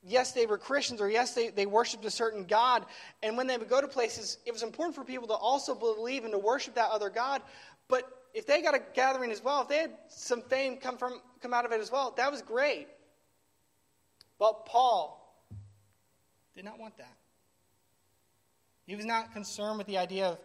yes, 0.02 0.32
they 0.32 0.46
were 0.46 0.58
Christians, 0.58 1.00
or 1.00 1.08
yes, 1.08 1.34
they, 1.34 1.48
they 1.48 1.66
worshiped 1.66 2.04
a 2.04 2.10
certain 2.10 2.44
God, 2.44 2.84
and 3.22 3.36
when 3.36 3.46
they 3.46 3.56
would 3.56 3.68
go 3.68 3.80
to 3.80 3.88
places, 3.88 4.38
it 4.44 4.52
was 4.52 4.62
important 4.62 4.94
for 4.94 5.04
people 5.04 5.28
to 5.28 5.34
also 5.34 5.74
believe 5.74 6.24
and 6.24 6.32
to 6.32 6.38
worship 6.38 6.74
that 6.74 6.90
other 6.90 7.08
God. 7.08 7.42
But 7.88 8.04
if 8.34 8.46
they 8.46 8.60
got 8.60 8.74
a 8.74 8.80
gathering 8.92 9.30
as 9.30 9.42
well, 9.42 9.62
if 9.62 9.68
they 9.68 9.78
had 9.78 9.92
some 10.08 10.42
fame 10.42 10.76
come, 10.76 10.98
from, 10.98 11.20
come 11.40 11.54
out 11.54 11.64
of 11.64 11.72
it 11.72 11.80
as 11.80 11.90
well, 11.90 12.12
that 12.16 12.30
was 12.30 12.42
great. 12.42 12.88
But 14.38 14.66
Paul 14.66 15.42
did 16.54 16.64
not 16.64 16.78
want 16.78 16.98
that. 16.98 17.16
He 18.86 18.96
was 18.96 19.04
not 19.04 19.32
concerned 19.32 19.78
with 19.78 19.86
the 19.86 19.98
idea 19.98 20.26
of 20.26 20.38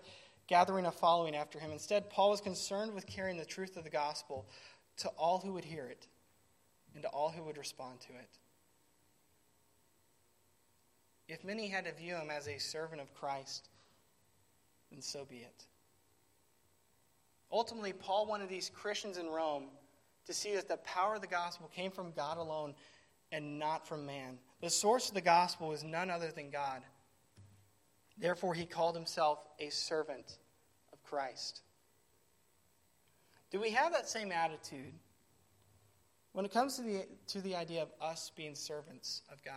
gathering 0.48 0.86
a 0.86 0.92
following 0.92 1.36
after 1.36 1.60
him. 1.60 1.72
Instead, 1.72 2.10
Paul 2.10 2.32
was 2.32 2.42
concerned 2.42 2.94
with 2.94 3.06
carrying 3.08 3.38
the 3.38 3.46
truth 3.46 3.78
of 3.78 3.84
the 3.84 3.90
gospel 3.90 4.48
to 4.98 5.10
all 5.10 5.40
who 5.40 5.54
would 5.54 5.64
hear 5.64 5.86
it 5.86 6.08
and 6.94 7.04
to 7.04 7.10
all 7.10 7.30
who 7.30 7.44
would 7.44 7.58
respond 7.58 8.02
to 8.02 8.10
it. 8.10 8.40
If 11.28 11.46
many 11.46 11.68
had 11.68 11.86
to 11.86 11.94
view 11.94 12.16
him 12.16 12.30
as 12.30 12.48
a 12.48 12.58
servant 12.58 13.00
of 13.00 13.14
Christ, 13.14 13.70
then 14.92 15.02
so 15.02 15.24
be 15.24 15.38
it. 15.38 15.66
Ultimately, 17.52 17.94
Paul 17.94 18.26
wanted 18.26 18.50
these 18.50 18.70
Christians 18.70 19.18
in 19.18 19.28
Rome 19.28 19.66
to 20.26 20.34
see 20.34 20.56
that 20.56 20.68
the 20.68 20.78
power 20.78 21.16
of 21.16 21.22
the 21.22 21.28
gospel 21.28 21.70
came 21.74 21.92
from 21.92 22.12
God 22.12 22.38
alone 22.38 22.74
and 23.32 23.60
not 23.60 23.88
from 23.88 24.06
man. 24.06 24.38
The 24.62 24.70
source 24.70 25.08
of 25.08 25.16
the 25.16 25.22
gospel 25.22 25.72
is 25.72 25.84
none 25.84 26.10
other 26.10 26.32
than 26.32 26.50
God. 26.50 26.82
Therefore, 28.22 28.54
he 28.54 28.66
called 28.68 28.96
himself 28.96 29.40
a 29.60 29.70
servant 29.70 30.38
of 30.94 31.04
Christ. 31.04 31.62
Do 33.50 33.60
we 33.60 33.72
have 33.72 33.92
that 33.94 34.08
same 34.08 34.32
attitude 34.32 34.94
when 36.34 36.46
it 36.46 36.54
comes 36.54 36.76
to 36.76 36.84
the, 36.84 37.08
to 37.28 37.42
the 37.42 37.56
idea 37.56 37.82
of 37.82 37.90
us 38.00 38.32
being 38.36 38.54
servants 38.54 39.24
of 39.32 39.44
God? 39.44 39.56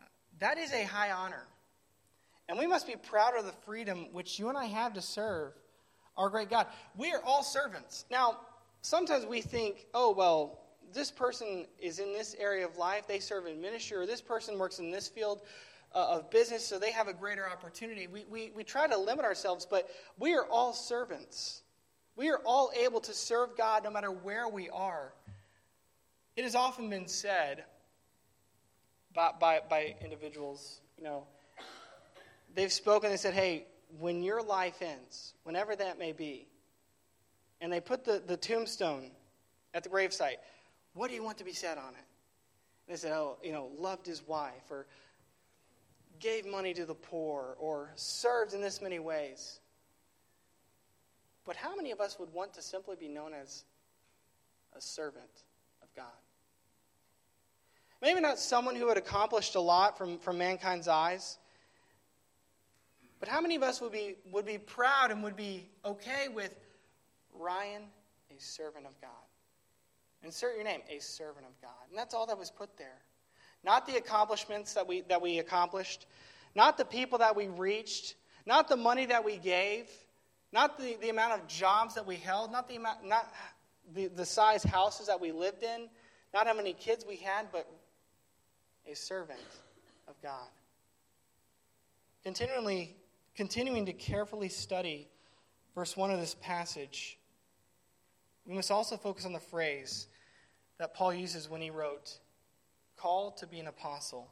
Uh, 0.00 0.04
that 0.38 0.58
is 0.58 0.72
a 0.72 0.84
high 0.84 1.10
honor. 1.10 1.44
And 2.48 2.56
we 2.56 2.68
must 2.68 2.86
be 2.86 2.94
proud 2.94 3.36
of 3.36 3.44
the 3.44 3.52
freedom 3.66 4.06
which 4.12 4.38
you 4.38 4.48
and 4.48 4.56
I 4.56 4.66
have 4.66 4.94
to 4.94 5.02
serve 5.02 5.52
our 6.16 6.30
great 6.30 6.48
God. 6.50 6.68
We 6.96 7.12
are 7.12 7.20
all 7.22 7.42
servants. 7.42 8.04
Now, 8.12 8.38
sometimes 8.80 9.26
we 9.26 9.40
think, 9.40 9.86
oh, 9.92 10.12
well, 10.12 10.60
this 10.94 11.10
person 11.10 11.66
is 11.80 11.98
in 11.98 12.12
this 12.12 12.34
area 12.38 12.64
of 12.64 12.76
life, 12.78 13.08
they 13.08 13.18
serve 13.18 13.46
in 13.46 13.60
ministry, 13.60 13.96
or 13.96 14.06
this 14.06 14.22
person 14.22 14.56
works 14.56 14.78
in 14.78 14.90
this 14.90 15.08
field 15.08 15.42
uh, 15.94 16.16
of 16.16 16.30
business, 16.30 16.64
so 16.64 16.78
they 16.78 16.92
have 16.92 17.08
a 17.08 17.14
greater 17.14 17.48
opportunity. 17.48 18.06
We, 18.06 18.24
we, 18.30 18.52
we 18.54 18.64
try 18.64 18.86
to 18.86 18.98
limit 18.98 19.24
ourselves, 19.24 19.66
but 19.68 19.88
we 20.18 20.34
are 20.34 20.44
all 20.44 20.72
servants. 20.72 21.62
We 22.16 22.30
are 22.30 22.40
all 22.44 22.70
able 22.78 23.00
to 23.00 23.12
serve 23.12 23.56
God 23.56 23.84
no 23.84 23.90
matter 23.90 24.10
where 24.10 24.48
we 24.48 24.68
are. 24.70 25.12
It 26.36 26.44
has 26.44 26.54
often 26.54 26.90
been 26.90 27.08
said 27.08 27.64
by, 29.14 29.30
by, 29.40 29.60
by 29.68 29.96
individuals, 30.02 30.80
you 30.96 31.04
know, 31.04 31.24
they've 32.54 32.72
spoken, 32.72 33.10
they 33.10 33.16
said, 33.16 33.34
hey, 33.34 33.66
when 33.98 34.22
your 34.22 34.42
life 34.42 34.82
ends, 34.82 35.34
whenever 35.44 35.74
that 35.74 35.98
may 35.98 36.12
be, 36.12 36.46
and 37.60 37.72
they 37.72 37.80
put 37.80 38.04
the, 38.04 38.22
the 38.24 38.36
tombstone 38.36 39.10
at 39.74 39.82
the 39.82 39.88
gravesite, 39.88 40.36
what 40.94 41.08
do 41.08 41.14
you 41.14 41.24
want 41.24 41.38
to 41.38 41.44
be 41.44 41.52
said 41.52 41.78
on 41.78 41.90
it? 41.90 42.06
And 42.86 42.96
they 42.96 42.96
said, 42.96 43.12
oh, 43.12 43.38
you 43.42 43.52
know, 43.52 43.70
loved 43.78 44.06
his 44.06 44.26
wife, 44.26 44.70
or 44.70 44.86
gave 46.20 46.46
money 46.46 46.74
to 46.74 46.84
the 46.84 46.94
poor 46.94 47.56
or 47.58 47.90
served 47.94 48.54
in 48.54 48.60
this 48.60 48.80
many 48.80 48.98
ways. 48.98 49.60
But 51.44 51.56
how 51.56 51.74
many 51.74 51.90
of 51.90 52.00
us 52.00 52.18
would 52.18 52.32
want 52.32 52.52
to 52.54 52.62
simply 52.62 52.96
be 52.96 53.08
known 53.08 53.32
as 53.32 53.64
a 54.76 54.80
servant 54.80 55.44
of 55.82 55.88
God? 55.96 56.04
Maybe 58.00 58.20
not 58.20 58.38
someone 58.38 58.76
who 58.76 58.88
had 58.88 58.96
accomplished 58.96 59.54
a 59.54 59.60
lot 59.60 59.98
from, 59.98 60.18
from 60.18 60.38
mankind's 60.38 60.88
eyes, 60.88 61.38
but 63.18 63.28
how 63.28 63.40
many 63.40 63.56
of 63.56 63.62
us 63.62 63.80
would 63.80 63.92
be, 63.92 64.16
would 64.30 64.46
be 64.46 64.58
proud 64.58 65.10
and 65.10 65.22
would 65.24 65.36
be 65.36 65.68
okay 65.84 66.28
with 66.28 66.54
Ryan, 67.34 67.82
a 68.30 68.40
servant 68.40 68.86
of 68.86 69.00
God? 69.00 69.10
Insert 70.22 70.54
your 70.54 70.64
name, 70.64 70.80
a 70.88 71.00
servant 71.00 71.46
of 71.46 71.60
God. 71.60 71.88
And 71.88 71.98
that's 71.98 72.14
all 72.14 72.26
that 72.26 72.38
was 72.38 72.50
put 72.50 72.76
there. 72.76 73.00
Not 73.64 73.86
the 73.86 73.96
accomplishments 73.96 74.74
that 74.74 74.86
we, 74.86 75.02
that 75.02 75.20
we 75.20 75.38
accomplished, 75.38 76.06
not 76.54 76.78
the 76.78 76.84
people 76.84 77.18
that 77.18 77.36
we 77.36 77.48
reached, 77.48 78.14
not 78.46 78.68
the 78.68 78.76
money 78.76 79.06
that 79.06 79.24
we 79.24 79.36
gave, 79.36 79.88
not 80.52 80.78
the, 80.78 80.96
the 81.00 81.10
amount 81.10 81.40
of 81.40 81.46
jobs 81.48 81.94
that 81.94 82.06
we 82.06 82.16
held, 82.16 82.50
not, 82.50 82.68
the, 82.68 82.76
amount, 82.76 83.04
not 83.04 83.32
the, 83.94 84.06
the 84.08 84.24
size 84.24 84.62
houses 84.62 85.06
that 85.06 85.20
we 85.20 85.32
lived 85.32 85.62
in, 85.62 85.88
not 86.32 86.46
how 86.46 86.54
many 86.54 86.72
kids 86.72 87.04
we 87.06 87.16
had, 87.16 87.46
but 87.52 87.68
a 88.90 88.94
servant 88.94 89.40
of 90.06 90.14
God. 90.22 90.48
Continually, 92.22 92.96
continuing 93.34 93.86
to 93.86 93.92
carefully 93.92 94.48
study 94.48 95.08
verse 95.74 95.96
1 95.96 96.10
of 96.10 96.18
this 96.18 96.34
passage, 96.40 97.18
we 98.46 98.54
must 98.54 98.70
also 98.70 98.96
focus 98.96 99.26
on 99.26 99.32
the 99.32 99.38
phrase 99.38 100.06
that 100.78 100.94
Paul 100.94 101.12
uses 101.12 101.48
when 101.48 101.60
he 101.60 101.70
wrote, 101.70 102.18
called 102.98 103.38
to 103.38 103.46
be 103.46 103.60
an 103.60 103.66
apostle. 103.66 104.30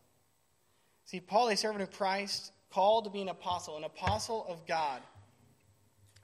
See, 1.04 1.20
Paul, 1.20 1.48
a 1.48 1.56
servant 1.56 1.82
of 1.82 1.92
Christ, 1.92 2.52
called 2.70 3.04
to 3.04 3.10
be 3.10 3.22
an 3.22 3.28
apostle, 3.28 3.76
an 3.76 3.84
apostle 3.84 4.44
of 4.48 4.66
God. 4.66 5.00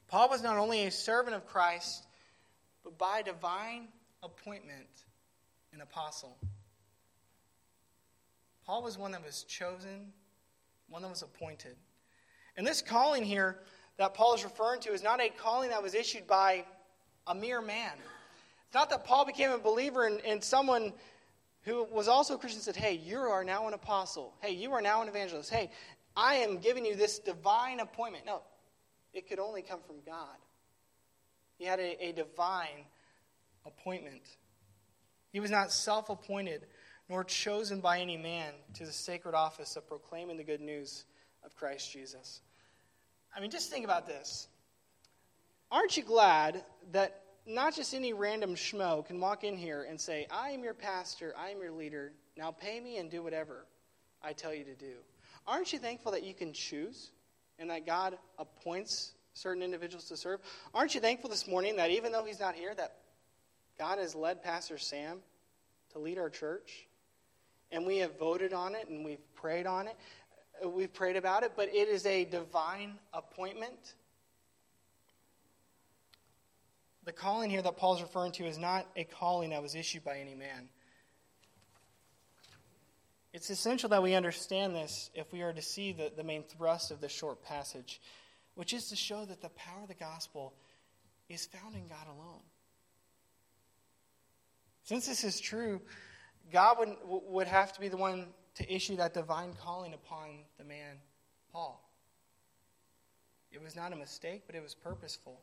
Paul 0.08 0.28
was 0.28 0.42
not 0.42 0.58
only 0.58 0.84
a 0.86 0.90
servant 0.90 1.34
of 1.34 1.46
Christ, 1.46 2.04
but 2.84 2.98
by 2.98 3.22
divine 3.22 3.88
appointment, 4.22 4.88
an 5.72 5.80
apostle. 5.80 6.36
Paul 8.66 8.82
was 8.82 8.98
one 8.98 9.12
that 9.12 9.24
was 9.24 9.44
chosen, 9.44 10.12
one 10.88 11.02
that 11.02 11.08
was 11.08 11.22
appointed. 11.22 11.76
And 12.56 12.66
this 12.66 12.82
calling 12.82 13.24
here 13.24 13.60
that 13.98 14.14
Paul 14.14 14.34
is 14.34 14.44
referring 14.44 14.80
to 14.82 14.92
is 14.92 15.02
not 15.02 15.20
a 15.20 15.28
calling 15.30 15.70
that 15.70 15.82
was 15.82 15.94
issued 15.94 16.26
by 16.26 16.64
a 17.26 17.34
mere 17.34 17.62
man. 17.62 17.92
It's 18.66 18.74
not 18.74 18.90
that 18.90 19.04
Paul 19.04 19.24
became 19.24 19.50
a 19.50 19.58
believer 19.58 20.06
and, 20.06 20.20
and 20.24 20.42
someone 20.42 20.92
who 21.62 21.84
was 21.84 22.08
also 22.08 22.34
a 22.34 22.38
Christian, 22.38 22.60
said, 22.60 22.76
Hey, 22.76 22.94
you 22.94 23.18
are 23.18 23.44
now 23.44 23.68
an 23.68 23.74
apostle. 23.74 24.34
Hey, 24.40 24.52
you 24.52 24.72
are 24.72 24.82
now 24.82 25.02
an 25.02 25.08
evangelist. 25.08 25.50
Hey, 25.50 25.70
I 26.16 26.36
am 26.36 26.58
giving 26.58 26.84
you 26.84 26.96
this 26.96 27.18
divine 27.18 27.80
appointment. 27.80 28.26
No, 28.26 28.42
it 29.12 29.28
could 29.28 29.38
only 29.38 29.62
come 29.62 29.80
from 29.86 29.96
God. 30.04 30.36
He 31.58 31.64
had 31.64 31.78
a, 31.78 32.04
a 32.04 32.12
divine 32.12 32.86
appointment. 33.64 34.22
He 35.32 35.40
was 35.40 35.50
not 35.50 35.72
self 35.72 36.10
appointed 36.10 36.66
nor 37.08 37.24
chosen 37.24 37.80
by 37.80 38.00
any 38.00 38.16
man 38.16 38.52
to 38.74 38.86
the 38.86 38.92
sacred 38.92 39.34
office 39.34 39.76
of 39.76 39.86
proclaiming 39.86 40.36
the 40.36 40.44
good 40.44 40.60
news 40.60 41.04
of 41.44 41.54
Christ 41.56 41.92
Jesus. 41.92 42.40
I 43.36 43.40
mean, 43.40 43.50
just 43.50 43.70
think 43.70 43.84
about 43.84 44.06
this. 44.06 44.48
Aren't 45.70 45.96
you 45.96 46.02
glad 46.02 46.64
that 46.92 47.21
not 47.46 47.74
just 47.74 47.94
any 47.94 48.12
random 48.12 48.54
schmo 48.54 49.04
can 49.04 49.20
walk 49.20 49.44
in 49.44 49.56
here 49.56 49.86
and 49.88 50.00
say, 50.00 50.26
I 50.30 50.50
am 50.50 50.62
your 50.62 50.74
pastor, 50.74 51.34
I 51.36 51.50
am 51.50 51.60
your 51.60 51.72
leader, 51.72 52.12
now 52.36 52.50
pay 52.50 52.80
me 52.80 52.98
and 52.98 53.10
do 53.10 53.22
whatever 53.22 53.66
I 54.22 54.32
tell 54.32 54.54
you 54.54 54.64
to 54.64 54.74
do. 54.74 54.94
Aren't 55.46 55.72
you 55.72 55.78
thankful 55.78 56.12
that 56.12 56.22
you 56.22 56.34
can 56.34 56.52
choose 56.52 57.10
and 57.58 57.68
that 57.70 57.84
God 57.84 58.16
appoints 58.38 59.12
certain 59.34 59.62
individuals 59.62 60.04
to 60.06 60.16
serve? 60.16 60.40
Aren't 60.72 60.94
you 60.94 61.00
thankful 61.00 61.30
this 61.30 61.48
morning 61.48 61.76
that 61.76 61.90
even 61.90 62.12
though 62.12 62.24
he's 62.24 62.40
not 62.40 62.54
here, 62.54 62.74
that 62.74 62.98
God 63.78 63.98
has 63.98 64.14
led 64.14 64.42
Pastor 64.42 64.78
Sam 64.78 65.18
to 65.92 65.98
lead 65.98 66.18
our 66.18 66.30
church? 66.30 66.86
And 67.72 67.86
we 67.86 67.98
have 67.98 68.18
voted 68.18 68.52
on 68.52 68.74
it 68.74 68.88
and 68.88 69.04
we've 69.04 69.34
prayed 69.34 69.66
on 69.66 69.88
it. 69.88 69.96
Uh, 70.62 70.68
we've 70.68 70.92
prayed 70.92 71.16
about 71.16 71.42
it, 71.42 71.52
but 71.56 71.68
it 71.68 71.88
is 71.88 72.06
a 72.06 72.24
divine 72.24 72.94
appointment 73.12 73.94
the 77.04 77.12
calling 77.12 77.50
here 77.50 77.62
that 77.62 77.76
Paul's 77.76 78.02
referring 78.02 78.32
to 78.32 78.46
is 78.46 78.58
not 78.58 78.86
a 78.96 79.04
calling 79.04 79.50
that 79.50 79.62
was 79.62 79.74
issued 79.74 80.04
by 80.04 80.18
any 80.18 80.34
man. 80.34 80.68
It's 83.32 83.48
essential 83.50 83.88
that 83.88 84.02
we 84.02 84.14
understand 84.14 84.74
this 84.74 85.10
if 85.14 85.32
we 85.32 85.42
are 85.42 85.52
to 85.52 85.62
see 85.62 85.92
the, 85.92 86.12
the 86.14 86.22
main 86.22 86.44
thrust 86.44 86.90
of 86.90 87.00
this 87.00 87.12
short 87.12 87.42
passage, 87.42 88.00
which 88.54 88.72
is 88.74 88.88
to 88.88 88.96
show 88.96 89.24
that 89.24 89.40
the 89.40 89.48
power 89.50 89.82
of 89.82 89.88
the 89.88 89.94
gospel 89.94 90.52
is 91.28 91.46
found 91.46 91.74
in 91.74 91.88
God 91.88 92.06
alone. 92.06 92.42
Since 94.84 95.06
this 95.06 95.24
is 95.24 95.40
true, 95.40 95.80
God 96.52 96.78
would, 96.78 96.96
would 97.04 97.46
have 97.46 97.72
to 97.72 97.80
be 97.80 97.88
the 97.88 97.96
one 97.96 98.26
to 98.56 98.72
issue 98.72 98.96
that 98.96 99.14
divine 99.14 99.54
calling 99.54 99.94
upon 99.94 100.44
the 100.58 100.64
man, 100.64 100.96
Paul. 101.52 101.82
It 103.50 103.62
was 103.62 103.74
not 103.74 103.92
a 103.92 103.96
mistake, 103.96 104.42
but 104.46 104.54
it 104.54 104.62
was 104.62 104.74
purposeful. 104.74 105.40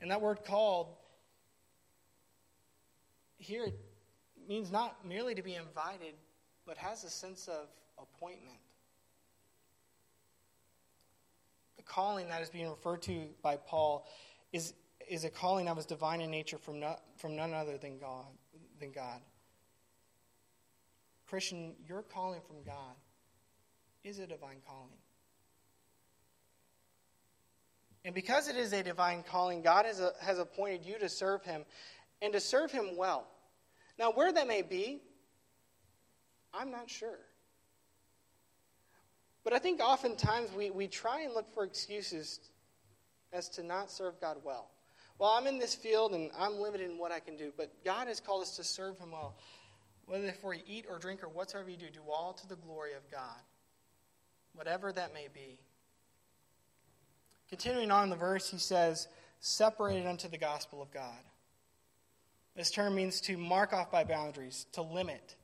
And 0.00 0.10
that 0.10 0.20
word 0.20 0.44
called 0.44 0.88
here 3.38 3.68
means 4.48 4.70
not 4.70 5.06
merely 5.06 5.34
to 5.34 5.42
be 5.42 5.54
invited, 5.54 6.14
but 6.66 6.76
has 6.76 7.04
a 7.04 7.10
sense 7.10 7.48
of 7.48 7.68
appointment. 7.98 8.58
The 11.76 11.82
calling 11.82 12.28
that 12.28 12.42
is 12.42 12.50
being 12.50 12.68
referred 12.68 13.02
to 13.02 13.28
by 13.42 13.56
Paul 13.56 14.06
is, 14.52 14.74
is 15.08 15.24
a 15.24 15.30
calling 15.30 15.66
that 15.66 15.76
was 15.76 15.86
divine 15.86 16.20
in 16.20 16.30
nature 16.30 16.58
from, 16.58 16.80
not, 16.80 17.02
from 17.16 17.36
none 17.36 17.52
other 17.54 17.78
than 17.78 17.98
God, 17.98 18.26
than 18.78 18.92
God. 18.92 19.20
Christian, 21.26 21.74
your 21.86 22.02
calling 22.02 22.40
from 22.46 22.62
God 22.64 22.94
is 24.04 24.18
a 24.18 24.26
divine 24.26 24.58
calling. 24.66 24.90
And 28.06 28.14
because 28.14 28.46
it 28.46 28.54
is 28.54 28.72
a 28.72 28.84
divine 28.84 29.24
calling, 29.24 29.62
God 29.62 29.84
has, 29.84 29.98
a, 29.98 30.12
has 30.20 30.38
appointed 30.38 30.86
you 30.86 30.96
to 31.00 31.08
serve 31.08 31.42
Him 31.42 31.64
and 32.22 32.32
to 32.34 32.40
serve 32.40 32.70
Him 32.70 32.96
well. 32.96 33.26
Now, 33.98 34.12
where 34.12 34.32
that 34.32 34.46
may 34.46 34.62
be, 34.62 35.02
I'm 36.54 36.70
not 36.70 36.88
sure. 36.88 37.18
But 39.42 39.54
I 39.54 39.58
think 39.58 39.80
oftentimes 39.80 40.52
we, 40.56 40.70
we 40.70 40.86
try 40.86 41.22
and 41.22 41.34
look 41.34 41.52
for 41.52 41.64
excuses 41.64 42.38
as 43.32 43.48
to 43.50 43.64
not 43.64 43.90
serve 43.90 44.20
God 44.20 44.36
well. 44.44 44.70
Well, 45.18 45.30
I'm 45.30 45.48
in 45.48 45.58
this 45.58 45.74
field 45.74 46.12
and 46.12 46.30
I'm 46.38 46.60
limited 46.60 46.88
in 46.88 46.98
what 46.98 47.10
I 47.10 47.18
can 47.18 47.36
do, 47.36 47.52
but 47.56 47.72
God 47.84 48.06
has 48.06 48.20
called 48.20 48.42
us 48.42 48.54
to 48.54 48.62
serve 48.62 48.98
Him 48.98 49.10
well. 49.10 49.36
Whether 50.04 50.30
for 50.30 50.54
you 50.54 50.62
eat 50.64 50.86
or 50.88 51.00
drink 51.00 51.24
or 51.24 51.28
whatsoever 51.28 51.68
you 51.68 51.76
do, 51.76 51.90
do 51.92 52.02
all 52.08 52.34
to 52.34 52.46
the 52.46 52.54
glory 52.54 52.92
of 52.92 53.10
God, 53.10 53.40
whatever 54.54 54.92
that 54.92 55.12
may 55.12 55.26
be. 55.34 55.58
Continuing 57.48 57.90
on 57.90 58.04
in 58.04 58.10
the 58.10 58.16
verse, 58.16 58.50
he 58.50 58.58
says, 58.58 59.08
separated 59.40 60.06
unto 60.06 60.28
the 60.28 60.38
gospel 60.38 60.82
of 60.82 60.90
God. 60.90 61.20
This 62.56 62.70
term 62.70 62.94
means 62.94 63.20
to 63.22 63.36
mark 63.36 63.72
off 63.72 63.90
by 63.90 64.04
boundaries, 64.04 64.66
to 64.72 64.82
limit. 64.82 65.36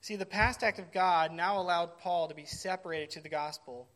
See, 0.00 0.16
the 0.16 0.26
past 0.26 0.62
act 0.62 0.78
of 0.78 0.92
God 0.92 1.32
now 1.32 1.58
allowed 1.60 1.98
Paul 1.98 2.28
to 2.28 2.34
be 2.34 2.44
separated 2.44 3.10
to 3.10 3.20
the 3.20 3.28
gospel 3.28 3.88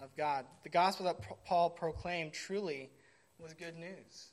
of 0.00 0.16
God. 0.16 0.46
The 0.62 0.68
gospel 0.68 1.06
that 1.06 1.20
Paul 1.44 1.70
proclaimed 1.70 2.32
truly 2.32 2.90
was 3.38 3.52
good 3.54 3.76
news. 3.76 4.30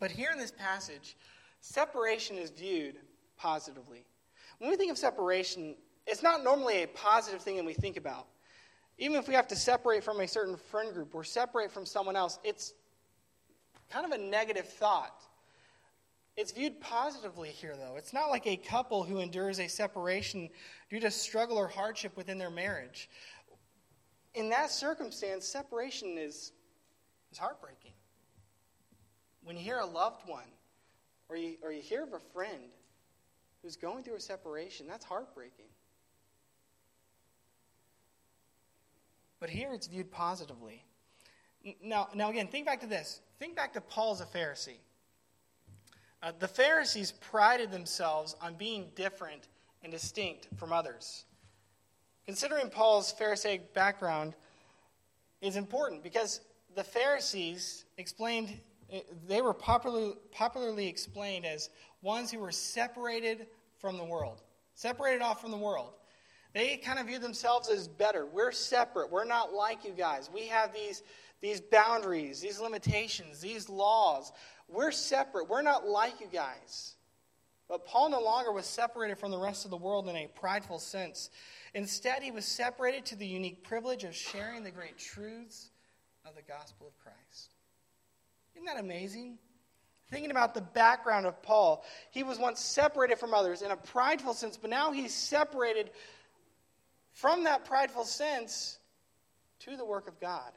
But 0.00 0.10
here 0.10 0.30
in 0.32 0.38
this 0.38 0.52
passage, 0.52 1.16
separation 1.60 2.36
is 2.36 2.50
viewed 2.50 2.96
positively. 3.36 4.04
When 4.58 4.70
we 4.70 4.76
think 4.76 4.90
of 4.90 4.98
separation, 4.98 5.76
it's 6.06 6.22
not 6.22 6.42
normally 6.42 6.82
a 6.82 6.88
positive 6.88 7.42
thing 7.42 7.56
that 7.56 7.64
we 7.64 7.74
think 7.74 7.96
about. 7.96 8.26
Even 8.98 9.16
if 9.16 9.28
we 9.28 9.34
have 9.34 9.46
to 9.48 9.56
separate 9.56 10.02
from 10.02 10.20
a 10.20 10.26
certain 10.26 10.56
friend 10.56 10.92
group 10.92 11.14
or 11.14 11.22
separate 11.22 11.70
from 11.70 11.86
someone 11.86 12.16
else, 12.16 12.38
it's 12.42 12.74
kind 13.90 14.04
of 14.04 14.12
a 14.12 14.18
negative 14.18 14.68
thought. 14.68 15.22
It's 16.36 16.52
viewed 16.52 16.80
positively 16.80 17.48
here, 17.48 17.74
though. 17.76 17.96
It's 17.96 18.12
not 18.12 18.28
like 18.28 18.46
a 18.46 18.56
couple 18.56 19.02
who 19.02 19.18
endures 19.18 19.58
a 19.58 19.68
separation 19.68 20.48
due 20.90 21.00
to 21.00 21.10
struggle 21.10 21.56
or 21.56 21.68
hardship 21.68 22.16
within 22.16 22.38
their 22.38 22.50
marriage. 22.50 23.08
In 24.34 24.48
that 24.50 24.70
circumstance, 24.70 25.46
separation 25.46 26.16
is, 26.16 26.52
is 27.32 27.38
heartbreaking. 27.38 27.92
When 29.42 29.56
you 29.56 29.62
hear 29.62 29.78
a 29.78 29.86
loved 29.86 30.28
one 30.28 30.44
or 31.28 31.36
you, 31.36 31.56
or 31.62 31.72
you 31.72 31.82
hear 31.82 32.04
of 32.04 32.12
a 32.12 32.20
friend 32.32 32.70
who's 33.62 33.76
going 33.76 34.04
through 34.04 34.16
a 34.16 34.20
separation, 34.20 34.86
that's 34.86 35.04
heartbreaking. 35.04 35.66
But 39.40 39.50
here 39.50 39.72
it's 39.72 39.86
viewed 39.86 40.10
positively. 40.10 40.84
Now, 41.82 42.08
now 42.14 42.30
again, 42.30 42.48
think 42.48 42.66
back 42.66 42.80
to 42.80 42.86
this. 42.86 43.20
Think 43.38 43.56
back 43.56 43.72
to 43.74 43.80
Paul 43.80 44.12
as 44.12 44.20
a 44.20 44.26
Pharisee. 44.26 44.78
Uh, 46.22 46.32
the 46.38 46.48
Pharisees 46.48 47.12
prided 47.12 47.70
themselves 47.70 48.34
on 48.40 48.54
being 48.54 48.90
different 48.96 49.48
and 49.82 49.92
distinct 49.92 50.48
from 50.56 50.72
others. 50.72 51.24
Considering 52.26 52.68
Paul's 52.68 53.12
Pharisaic 53.12 53.72
background 53.72 54.34
is 55.40 55.56
important 55.56 56.02
because 56.02 56.40
the 56.74 56.82
Pharisees 56.82 57.84
explained, 57.96 58.60
they 59.26 59.40
were 59.40 59.54
popularly, 59.54 60.14
popularly 60.32 60.88
explained 60.88 61.46
as 61.46 61.70
ones 62.02 62.30
who 62.30 62.40
were 62.40 62.52
separated 62.52 63.46
from 63.78 63.96
the 63.96 64.04
world, 64.04 64.42
separated 64.74 65.22
off 65.22 65.40
from 65.40 65.52
the 65.52 65.56
world. 65.56 65.94
They 66.58 66.76
kind 66.76 66.98
of 66.98 67.06
view 67.06 67.20
themselves 67.20 67.68
as 67.68 67.86
better. 67.86 68.26
We're 68.26 68.50
separate. 68.50 69.12
We're 69.12 69.24
not 69.24 69.52
like 69.52 69.84
you 69.84 69.92
guys. 69.92 70.28
We 70.34 70.48
have 70.48 70.74
these, 70.74 71.04
these 71.40 71.60
boundaries, 71.60 72.40
these 72.40 72.60
limitations, 72.60 73.40
these 73.40 73.68
laws. 73.68 74.32
We're 74.66 74.90
separate. 74.90 75.48
We're 75.48 75.62
not 75.62 75.86
like 75.86 76.20
you 76.20 76.26
guys. 76.26 76.96
But 77.68 77.86
Paul 77.86 78.10
no 78.10 78.20
longer 78.20 78.50
was 78.50 78.66
separated 78.66 79.18
from 79.18 79.30
the 79.30 79.38
rest 79.38 79.66
of 79.66 79.70
the 79.70 79.76
world 79.76 80.08
in 80.08 80.16
a 80.16 80.26
prideful 80.26 80.80
sense. 80.80 81.30
Instead, 81.74 82.24
he 82.24 82.32
was 82.32 82.44
separated 82.44 83.04
to 83.06 83.14
the 83.14 83.24
unique 83.24 83.62
privilege 83.62 84.02
of 84.02 84.12
sharing 84.12 84.64
the 84.64 84.72
great 84.72 84.98
truths 84.98 85.70
of 86.24 86.34
the 86.34 86.42
gospel 86.42 86.88
of 86.88 86.98
Christ. 86.98 87.54
Isn't 88.56 88.66
that 88.66 88.80
amazing? 88.80 89.38
Thinking 90.10 90.32
about 90.32 90.54
the 90.54 90.62
background 90.62 91.24
of 91.24 91.40
Paul, 91.40 91.84
he 92.10 92.24
was 92.24 92.36
once 92.36 92.58
separated 92.58 93.20
from 93.20 93.32
others 93.32 93.62
in 93.62 93.70
a 93.70 93.76
prideful 93.76 94.34
sense, 94.34 94.56
but 94.56 94.70
now 94.70 94.90
he's 94.90 95.14
separated 95.14 95.90
from 97.18 97.42
that 97.42 97.64
prideful 97.64 98.04
sense 98.04 98.78
to 99.58 99.76
the 99.76 99.84
work 99.84 100.06
of 100.06 100.20
God. 100.20 100.52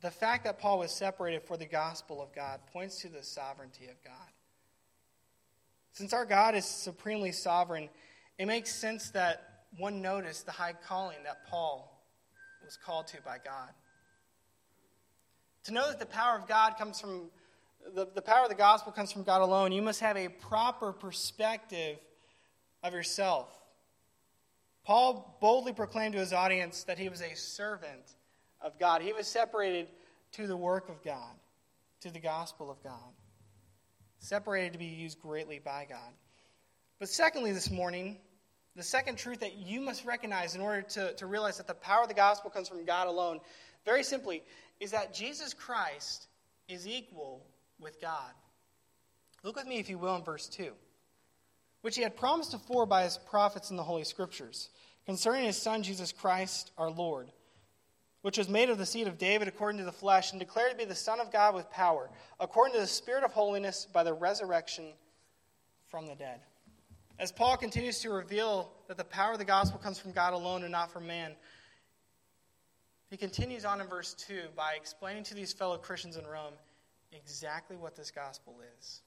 The 0.00 0.10
fact 0.10 0.42
that 0.42 0.58
Paul 0.58 0.80
was 0.80 0.90
separated 0.90 1.44
for 1.44 1.56
the 1.56 1.64
gospel 1.64 2.20
of 2.20 2.34
God 2.34 2.58
points 2.72 3.02
to 3.02 3.08
the 3.08 3.22
sovereignty 3.22 3.84
of 3.84 4.02
God. 4.02 4.14
Since 5.92 6.12
our 6.12 6.24
God 6.24 6.56
is 6.56 6.64
supremely 6.64 7.30
sovereign, 7.30 7.88
it 8.36 8.46
makes 8.46 8.74
sense 8.74 9.10
that 9.10 9.66
one 9.78 10.02
noticed 10.02 10.44
the 10.44 10.50
high 10.50 10.72
calling 10.72 11.18
that 11.22 11.46
Paul 11.46 12.04
was 12.64 12.76
called 12.76 13.06
to 13.08 13.22
by 13.22 13.38
God. 13.44 13.68
To 15.66 15.72
know 15.72 15.86
that 15.86 16.00
the 16.00 16.06
power 16.06 16.36
of 16.36 16.48
God 16.48 16.76
comes 16.76 17.00
from 17.00 17.30
the, 17.94 18.06
the 18.14 18.22
power 18.22 18.44
of 18.44 18.48
the 18.48 18.54
gospel 18.54 18.92
comes 18.92 19.12
from 19.12 19.22
God 19.22 19.42
alone. 19.42 19.72
You 19.72 19.82
must 19.82 20.00
have 20.00 20.16
a 20.16 20.28
proper 20.28 20.92
perspective 20.92 21.98
of 22.82 22.92
yourself. 22.92 23.48
Paul 24.84 25.38
boldly 25.40 25.72
proclaimed 25.72 26.14
to 26.14 26.18
his 26.18 26.32
audience 26.32 26.84
that 26.84 26.98
he 26.98 27.08
was 27.08 27.22
a 27.22 27.34
servant 27.34 28.16
of 28.60 28.78
God. 28.78 29.02
He 29.02 29.12
was 29.12 29.28
separated 29.28 29.88
to 30.32 30.46
the 30.46 30.56
work 30.56 30.88
of 30.88 31.02
God, 31.02 31.34
to 32.00 32.10
the 32.10 32.18
gospel 32.18 32.70
of 32.70 32.82
God, 32.82 33.12
separated 34.18 34.72
to 34.72 34.78
be 34.78 34.86
used 34.86 35.20
greatly 35.20 35.60
by 35.60 35.86
God. 35.88 36.12
But 36.98 37.08
secondly, 37.08 37.52
this 37.52 37.70
morning, 37.70 38.18
the 38.74 38.82
second 38.82 39.18
truth 39.18 39.40
that 39.40 39.56
you 39.56 39.80
must 39.80 40.04
recognize 40.04 40.54
in 40.54 40.60
order 40.60 40.82
to, 40.82 41.14
to 41.14 41.26
realize 41.26 41.58
that 41.58 41.66
the 41.66 41.74
power 41.74 42.02
of 42.02 42.08
the 42.08 42.14
gospel 42.14 42.50
comes 42.50 42.68
from 42.68 42.84
God 42.84 43.06
alone, 43.06 43.40
very 43.84 44.02
simply, 44.02 44.42
is 44.80 44.90
that 44.92 45.14
Jesus 45.14 45.52
Christ 45.52 46.28
is 46.68 46.88
equal 46.88 47.44
with 47.82 48.00
God. 48.00 48.32
Look 49.42 49.56
with 49.56 49.66
me, 49.66 49.78
if 49.78 49.90
you 49.90 49.98
will, 49.98 50.16
in 50.16 50.22
verse 50.22 50.48
2. 50.48 50.72
Which 51.80 51.96
he 51.96 52.02
had 52.02 52.16
promised 52.16 52.54
afore 52.54 52.86
by 52.86 53.02
his 53.02 53.18
prophets 53.18 53.70
in 53.70 53.76
the 53.76 53.82
Holy 53.82 54.04
Scriptures, 54.04 54.68
concerning 55.04 55.44
his 55.44 55.60
Son 55.60 55.82
Jesus 55.82 56.12
Christ 56.12 56.70
our 56.78 56.90
Lord, 56.90 57.32
which 58.22 58.38
was 58.38 58.48
made 58.48 58.70
of 58.70 58.78
the 58.78 58.86
seed 58.86 59.08
of 59.08 59.18
David 59.18 59.48
according 59.48 59.78
to 59.78 59.84
the 59.84 59.90
flesh, 59.90 60.30
and 60.30 60.38
declared 60.38 60.70
to 60.70 60.76
be 60.76 60.84
the 60.84 60.94
Son 60.94 61.18
of 61.18 61.32
God 61.32 61.56
with 61.56 61.70
power, 61.70 62.08
according 62.38 62.74
to 62.74 62.80
the 62.80 62.86
Spirit 62.86 63.24
of 63.24 63.32
holiness 63.32 63.86
by 63.92 64.04
the 64.04 64.14
resurrection 64.14 64.92
from 65.88 66.06
the 66.06 66.14
dead. 66.14 66.40
As 67.18 67.32
Paul 67.32 67.56
continues 67.56 67.98
to 68.00 68.10
reveal 68.10 68.70
that 68.86 68.96
the 68.96 69.04
power 69.04 69.32
of 69.32 69.38
the 69.38 69.44
gospel 69.44 69.78
comes 69.78 69.98
from 69.98 70.12
God 70.12 70.34
alone 70.34 70.62
and 70.62 70.72
not 70.72 70.92
from 70.92 71.06
man, 71.06 71.32
he 73.10 73.16
continues 73.16 73.64
on 73.64 73.80
in 73.80 73.88
verse 73.88 74.14
2 74.14 74.40
by 74.56 74.72
explaining 74.76 75.24
to 75.24 75.34
these 75.34 75.52
fellow 75.52 75.76
Christians 75.76 76.16
in 76.16 76.24
Rome 76.26 76.54
exactly 77.12 77.76
what 77.76 77.96
this 77.96 78.10
gospel 78.10 78.56
is. 78.78 79.02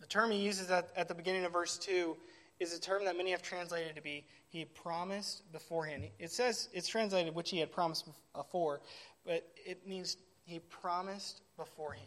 The 0.00 0.06
term 0.06 0.30
he 0.30 0.38
uses 0.38 0.70
at, 0.70 0.90
at 0.96 1.08
the 1.08 1.14
beginning 1.14 1.44
of 1.44 1.52
verse 1.52 1.76
2 1.78 2.16
is 2.60 2.76
a 2.76 2.80
term 2.80 3.04
that 3.04 3.16
many 3.16 3.30
have 3.30 3.42
translated 3.42 3.94
to 3.96 4.02
be 4.02 4.24
he 4.48 4.64
promised 4.64 5.50
beforehand. 5.52 6.04
It 6.18 6.30
says 6.30 6.68
it's 6.72 6.88
translated 6.88 7.34
which 7.34 7.50
he 7.50 7.58
had 7.58 7.70
promised 7.70 8.08
before, 8.34 8.76
uh, 8.76 8.78
but 9.26 9.48
it 9.56 9.86
means 9.86 10.16
he 10.44 10.58
promised 10.58 11.42
beforehand. 11.56 12.06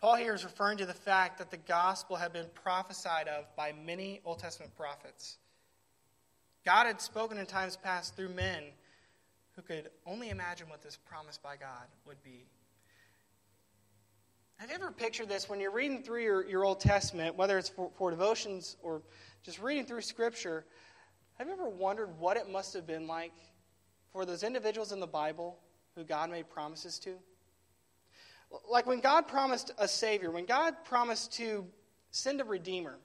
Paul 0.00 0.16
here 0.16 0.34
is 0.34 0.44
referring 0.44 0.78
to 0.78 0.86
the 0.86 0.94
fact 0.94 1.38
that 1.38 1.50
the 1.50 1.56
gospel 1.56 2.16
had 2.16 2.32
been 2.32 2.46
prophesied 2.54 3.28
of 3.28 3.44
by 3.56 3.72
many 3.72 4.20
Old 4.24 4.38
Testament 4.38 4.74
prophets. 4.76 5.38
God 6.64 6.86
had 6.86 7.00
spoken 7.00 7.38
in 7.38 7.46
times 7.46 7.76
past 7.76 8.14
through 8.14 8.28
men 8.28 8.64
who 9.56 9.62
could 9.62 9.88
only 10.04 10.28
imagine 10.28 10.68
what 10.68 10.82
this 10.82 10.96
promise 10.96 11.38
by 11.38 11.56
God 11.56 11.86
would 12.06 12.22
be. 12.22 12.44
Have 14.56 14.70
you 14.70 14.76
ever 14.76 14.90
pictured 14.90 15.28
this 15.28 15.48
when 15.48 15.60
you're 15.60 15.70
reading 15.70 16.02
through 16.02 16.22
your, 16.22 16.46
your 16.46 16.64
Old 16.64 16.80
Testament, 16.80 17.36
whether 17.36 17.58
it's 17.58 17.68
for, 17.68 17.90
for 17.96 18.10
devotions 18.10 18.76
or 18.82 19.02
just 19.42 19.60
reading 19.60 19.84
through 19.84 20.02
Scripture? 20.02 20.64
Have 21.34 21.46
you 21.46 21.52
ever 21.52 21.68
wondered 21.68 22.18
what 22.18 22.36
it 22.36 22.50
must 22.50 22.74
have 22.74 22.86
been 22.86 23.06
like 23.06 23.32
for 24.12 24.24
those 24.24 24.42
individuals 24.42 24.92
in 24.92 25.00
the 25.00 25.06
Bible 25.06 25.58
who 25.94 26.04
God 26.04 26.30
made 26.30 26.48
promises 26.48 26.98
to? 27.00 27.16
Like 28.70 28.86
when 28.86 29.00
God 29.00 29.26
promised 29.28 29.72
a 29.78 29.88
Savior, 29.88 30.30
when 30.30 30.46
God 30.46 30.74
promised 30.84 31.32
to 31.34 31.66
send 32.10 32.40
a 32.40 32.44
Redeemer, 32.44 32.96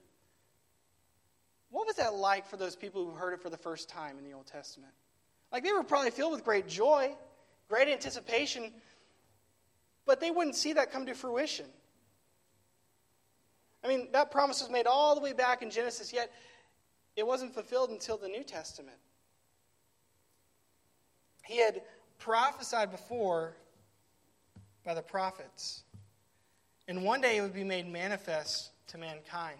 what 1.69 1.87
was 1.87 1.95
that 1.95 2.13
like 2.13 2.47
for 2.47 2.57
those 2.57 2.75
people 2.75 3.05
who 3.05 3.11
heard 3.11 3.33
it 3.33 3.41
for 3.41 3.49
the 3.49 3.57
first 3.57 3.89
time 3.89 4.17
in 4.17 4.23
the 4.23 4.33
Old 4.33 4.47
Testament? 4.47 4.93
Like 5.51 5.63
they 5.63 5.71
were 5.71 5.83
probably 5.83 6.11
filled 6.11 6.31
with 6.31 6.43
great 6.43 6.67
joy, 6.67 7.13
great 7.67 7.87
anticipation, 7.87 8.71
but 10.05 10.19
they 10.19 10.31
wouldn't 10.31 10.55
see 10.55 10.73
that 10.73 10.91
come 10.91 11.05
to 11.05 11.13
fruition. 11.13 11.65
I 13.83 13.87
mean, 13.87 14.09
that 14.13 14.31
promise 14.31 14.61
was 14.61 14.69
made 14.69 14.87
all 14.87 15.15
the 15.15 15.21
way 15.21 15.33
back 15.33 15.61
in 15.61 15.71
Genesis, 15.71 16.13
yet 16.13 16.31
it 17.15 17.25
wasn't 17.25 17.53
fulfilled 17.53 17.89
until 17.89 18.17
the 18.17 18.27
New 18.27 18.43
Testament. 18.43 18.97
He 21.43 21.57
had 21.57 21.81
prophesied 22.19 22.91
before 22.91 23.55
by 24.85 24.93
the 24.93 25.01
prophets. 25.01 25.83
And 26.87 27.03
one 27.03 27.21
day 27.21 27.37
it 27.37 27.41
would 27.41 27.53
be 27.53 27.63
made 27.63 27.87
manifest 27.87 28.71
to 28.87 28.97
mankind. 28.97 29.59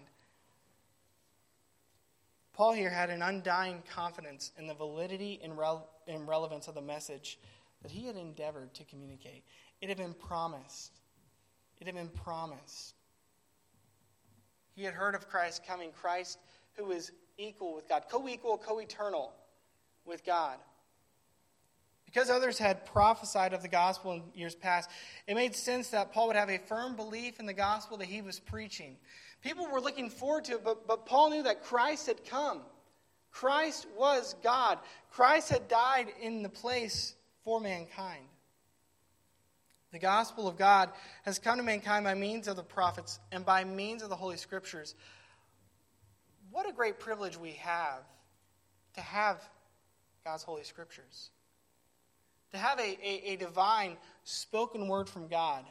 Paul 2.61 2.73
here 2.73 2.91
had 2.91 3.09
an 3.09 3.23
undying 3.23 3.81
confidence 3.91 4.51
in 4.55 4.67
the 4.67 4.75
validity 4.75 5.39
and, 5.43 5.53
and 6.07 6.27
relevance 6.27 6.67
of 6.67 6.75
the 6.75 6.81
message 6.81 7.39
that 7.81 7.89
he 7.89 8.05
had 8.05 8.15
endeavored 8.15 8.71
to 8.75 8.83
communicate. 8.83 9.43
It 9.81 9.89
had 9.89 9.97
been 9.97 10.13
promised. 10.13 10.91
It 11.79 11.87
had 11.87 11.95
been 11.95 12.09
promised. 12.09 12.93
He 14.75 14.83
had 14.83 14.93
heard 14.93 15.15
of 15.15 15.27
Christ 15.27 15.65
coming, 15.65 15.89
Christ 15.91 16.37
who 16.73 16.91
is 16.91 17.11
equal 17.39 17.73
with 17.73 17.89
God, 17.89 18.03
co 18.07 18.27
equal, 18.27 18.59
co 18.59 18.77
eternal 18.77 19.33
with 20.05 20.23
God. 20.23 20.59
Because 22.05 22.29
others 22.29 22.59
had 22.59 22.85
prophesied 22.85 23.53
of 23.53 23.63
the 23.63 23.69
gospel 23.69 24.11
in 24.11 24.21
years 24.35 24.53
past, 24.53 24.87
it 25.25 25.33
made 25.33 25.55
sense 25.55 25.87
that 25.87 26.13
Paul 26.13 26.27
would 26.27 26.35
have 26.35 26.49
a 26.51 26.59
firm 26.59 26.95
belief 26.95 27.39
in 27.39 27.47
the 27.47 27.53
gospel 27.53 27.97
that 27.97 28.07
he 28.07 28.21
was 28.21 28.39
preaching. 28.39 28.97
People 29.41 29.67
were 29.67 29.81
looking 29.81 30.09
forward 30.09 30.45
to 30.45 30.53
it, 30.53 30.63
but, 30.63 30.87
but 30.87 31.05
Paul 31.05 31.31
knew 31.31 31.43
that 31.43 31.63
Christ 31.63 32.07
had 32.07 32.25
come. 32.25 32.61
Christ 33.31 33.87
was 33.97 34.35
God. 34.43 34.77
Christ 35.09 35.49
had 35.49 35.67
died 35.67 36.07
in 36.21 36.43
the 36.43 36.49
place 36.49 37.15
for 37.43 37.59
mankind. 37.59 38.25
The 39.91 39.99
gospel 39.99 40.47
of 40.47 40.57
God 40.57 40.89
has 41.23 41.39
come 41.39 41.57
to 41.57 41.63
mankind 41.63 42.05
by 42.05 42.13
means 42.13 42.47
of 42.47 42.55
the 42.55 42.63
prophets 42.63 43.19
and 43.31 43.45
by 43.45 43.63
means 43.63 44.03
of 44.03 44.09
the 44.09 44.15
Holy 44.15 44.37
Scriptures. 44.37 44.95
What 46.51 46.69
a 46.69 46.71
great 46.71 46.99
privilege 46.99 47.37
we 47.37 47.51
have 47.53 48.03
to 48.93 49.01
have 49.01 49.41
God's 50.23 50.43
Holy 50.43 50.63
Scriptures 50.63 51.31
to 52.51 52.57
have 52.57 52.79
a, 52.79 52.97
a, 53.01 53.33
a 53.33 53.35
divine 53.37 53.97
spoken 54.23 54.87
word 54.87 55.09
from 55.09 55.27
God, 55.27 55.65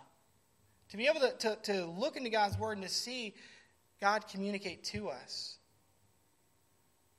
to 0.90 0.96
be 0.96 1.06
able 1.06 1.20
to, 1.20 1.32
to, 1.38 1.56
to 1.62 1.86
look 1.86 2.16
into 2.16 2.30
God's 2.30 2.58
word 2.58 2.78
and 2.78 2.82
to 2.82 2.92
see 2.92 3.34
God 4.00 4.26
communicate 4.28 4.84
to 4.84 5.08
us. 5.08 5.58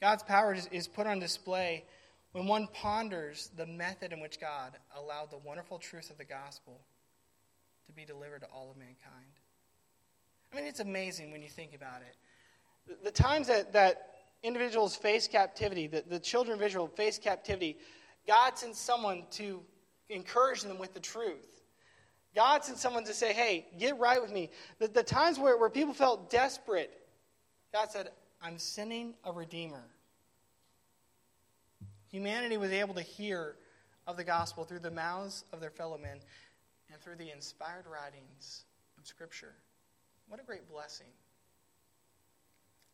God's 0.01 0.23
power 0.23 0.55
is, 0.71 0.87
put 0.87 1.05
on 1.05 1.19
display 1.19 1.85
when 2.31 2.47
one 2.47 2.67
ponders 2.73 3.51
the 3.55 3.67
method 3.67 4.11
in 4.11 4.19
which 4.19 4.39
God 4.39 4.71
allowed 4.97 5.29
the 5.29 5.37
wonderful 5.37 5.77
truth 5.77 6.09
of 6.09 6.17
the 6.17 6.25
gospel 6.25 6.81
to 7.85 7.93
be 7.93 8.03
delivered 8.03 8.41
to 8.41 8.47
all 8.47 8.71
of 8.71 8.77
mankind. 8.77 8.97
I 10.51 10.55
mean, 10.55 10.65
it's 10.65 10.79
amazing 10.79 11.31
when 11.31 11.41
you 11.41 11.49
think 11.49 11.75
about 11.75 12.01
it. 12.01 12.97
The, 13.03 13.11
times 13.11 13.47
that, 13.47 13.73
that 13.73 14.11
individuals 14.41 14.95
face 14.95 15.27
captivity, 15.27 15.87
the, 15.87 16.03
the 16.07 16.19
children 16.19 16.57
of 16.57 16.63
Israel 16.63 16.87
face 16.87 17.19
captivity, 17.19 17.77
God 18.27 18.57
sends 18.57 18.79
someone 18.79 19.23
to 19.31 19.61
encourage 20.09 20.63
them 20.63 20.79
with 20.79 20.93
the 20.93 20.99
truth. 20.99 21.60
God 22.35 22.63
sent 22.63 22.77
someone 22.77 23.03
to 23.05 23.13
say, 23.13 23.33
hey, 23.33 23.65
get 23.77 23.97
right 23.99 24.21
with 24.21 24.31
me. 24.31 24.49
The, 24.79 24.87
the 24.87 25.03
times 25.03 25.37
where, 25.37 25.57
where 25.57 25.69
people 25.69 25.93
felt 25.93 26.29
desperate, 26.29 26.91
God 27.73 27.91
said, 27.91 28.09
I'm 28.41 28.57
sending 28.57 29.13
a 29.23 29.31
Redeemer. 29.31 29.83
Humanity 32.09 32.57
was 32.57 32.71
able 32.71 32.93
to 32.95 33.01
hear 33.01 33.55
of 34.07 34.17
the 34.17 34.23
gospel 34.23 34.63
through 34.63 34.79
the 34.79 34.91
mouths 34.91 35.45
of 35.53 35.59
their 35.59 35.69
fellow 35.69 35.97
men 35.97 36.19
and 36.91 37.01
through 37.01 37.15
the 37.15 37.31
inspired 37.31 37.85
writings 37.91 38.63
of 38.97 39.05
Scripture. 39.05 39.53
What 40.27 40.39
a 40.39 40.43
great 40.43 40.69
blessing. 40.69 41.07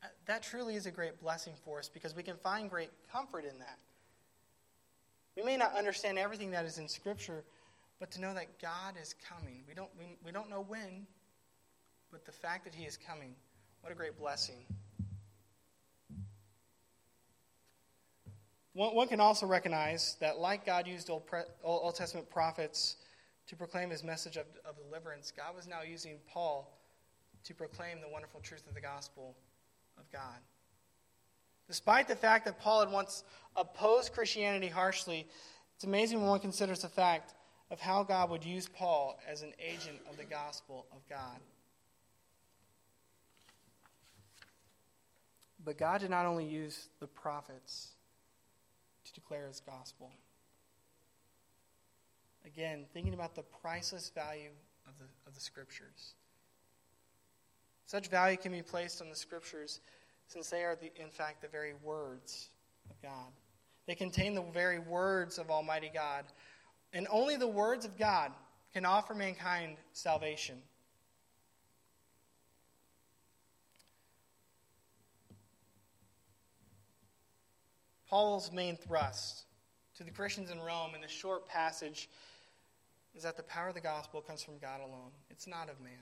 Uh, 0.03 0.07
that 0.25 0.43
truly 0.43 0.75
is 0.75 0.85
a 0.85 0.91
great 0.91 1.19
blessing 1.19 1.53
for 1.63 1.79
us 1.79 1.89
because 1.89 2.15
we 2.15 2.23
can 2.23 2.35
find 2.37 2.69
great 2.69 2.91
comfort 3.11 3.45
in 3.45 3.57
that. 3.59 3.77
We 5.35 5.43
may 5.43 5.57
not 5.57 5.75
understand 5.75 6.17
everything 6.17 6.51
that 6.51 6.65
is 6.65 6.77
in 6.77 6.87
Scripture, 6.87 7.43
but 7.99 8.11
to 8.11 8.21
know 8.21 8.33
that 8.33 8.59
God 8.59 8.95
is 9.01 9.15
coming. 9.27 9.63
We 9.67 9.73
don't, 9.73 9.89
we, 9.97 10.17
we 10.23 10.31
don't 10.31 10.49
know 10.49 10.63
when, 10.67 11.07
but 12.11 12.25
the 12.25 12.31
fact 12.31 12.63
that 12.65 12.75
He 12.75 12.85
is 12.85 12.97
coming, 12.97 13.35
what 13.81 13.91
a 13.91 13.95
great 13.95 14.17
blessing. 14.17 14.65
One, 18.73 18.93
one 18.93 19.07
can 19.07 19.19
also 19.19 19.47
recognize 19.47 20.17
that, 20.19 20.37
like 20.37 20.65
God 20.65 20.85
used 20.85 21.09
Old, 21.09 21.25
Pre, 21.25 21.39
Old, 21.63 21.81
Old 21.83 21.95
Testament 21.95 22.29
prophets 22.29 22.97
to 23.47 23.55
proclaim 23.55 23.89
His 23.89 24.03
message 24.03 24.37
of, 24.37 24.45
of 24.65 24.77
deliverance, 24.77 25.31
God 25.35 25.55
was 25.55 25.67
now 25.67 25.81
using 25.81 26.19
Paul 26.31 26.77
to 27.45 27.53
proclaim 27.55 28.01
the 28.01 28.09
wonderful 28.09 28.41
truth 28.41 28.67
of 28.67 28.75
the 28.75 28.81
gospel 28.81 29.35
of 29.97 30.11
God. 30.11 30.37
Despite 31.67 32.07
the 32.07 32.15
fact 32.15 32.45
that 32.45 32.59
Paul 32.59 32.81
had 32.81 32.91
once 32.91 33.23
opposed 33.55 34.13
Christianity 34.13 34.67
harshly, 34.67 35.27
it's 35.75 35.83
amazing 35.83 36.19
when 36.19 36.29
one 36.29 36.39
considers 36.39 36.81
the 36.81 36.89
fact 36.89 37.33
of 37.69 37.79
how 37.79 38.03
God 38.03 38.29
would 38.29 38.45
use 38.45 38.67
Paul 38.67 39.19
as 39.29 39.41
an 39.41 39.53
agent 39.59 39.99
of 40.09 40.17
the 40.17 40.23
gospel 40.23 40.85
of 40.91 40.99
God. 41.09 41.39
But 45.63 45.77
God 45.77 45.99
did 45.99 46.09
not 46.09 46.25
only 46.25 46.45
use 46.45 46.87
the 46.99 47.07
prophets 47.07 47.89
to 49.05 49.13
declare 49.13 49.47
his 49.47 49.59
gospel. 49.59 50.11
Again, 52.45 52.85
thinking 52.93 53.13
about 53.13 53.35
the 53.35 53.43
priceless 53.43 54.09
value 54.15 54.51
of 54.87 54.93
the, 54.97 55.05
of 55.27 55.35
the 55.35 55.41
scriptures. 55.41 56.13
Such 57.85 58.07
value 58.07 58.37
can 58.37 58.53
be 58.53 58.61
placed 58.61 59.01
on 59.01 59.09
the 59.09 59.15
scriptures 59.15 59.81
since 60.27 60.49
they 60.49 60.63
are, 60.63 60.75
the, 60.75 60.91
in 61.01 61.09
fact, 61.09 61.41
the 61.41 61.47
very 61.47 61.73
words 61.83 62.49
of 62.89 63.01
God. 63.01 63.31
They 63.87 63.95
contain 63.95 64.35
the 64.35 64.41
very 64.41 64.79
words 64.79 65.37
of 65.37 65.49
Almighty 65.49 65.89
God. 65.93 66.25
And 66.93 67.07
only 67.09 67.35
the 67.35 67.47
words 67.47 67.85
of 67.85 67.97
God 67.97 68.31
can 68.73 68.85
offer 68.85 69.13
mankind 69.13 69.77
salvation. 69.91 70.57
Paul's 78.09 78.51
main 78.51 78.77
thrust 78.77 79.43
to 79.97 80.03
the 80.03 80.11
Christians 80.11 80.49
in 80.49 80.59
Rome 80.61 80.95
in 80.95 81.01
this 81.01 81.11
short 81.11 81.47
passage 81.47 82.09
is 83.15 83.23
that 83.23 83.35
the 83.35 83.43
power 83.43 83.69
of 83.69 83.73
the 83.73 83.81
gospel 83.81 84.21
comes 84.21 84.43
from 84.43 84.57
God 84.59 84.79
alone. 84.79 85.11
It's 85.29 85.47
not 85.47 85.69
of 85.69 85.81
man. 85.81 85.93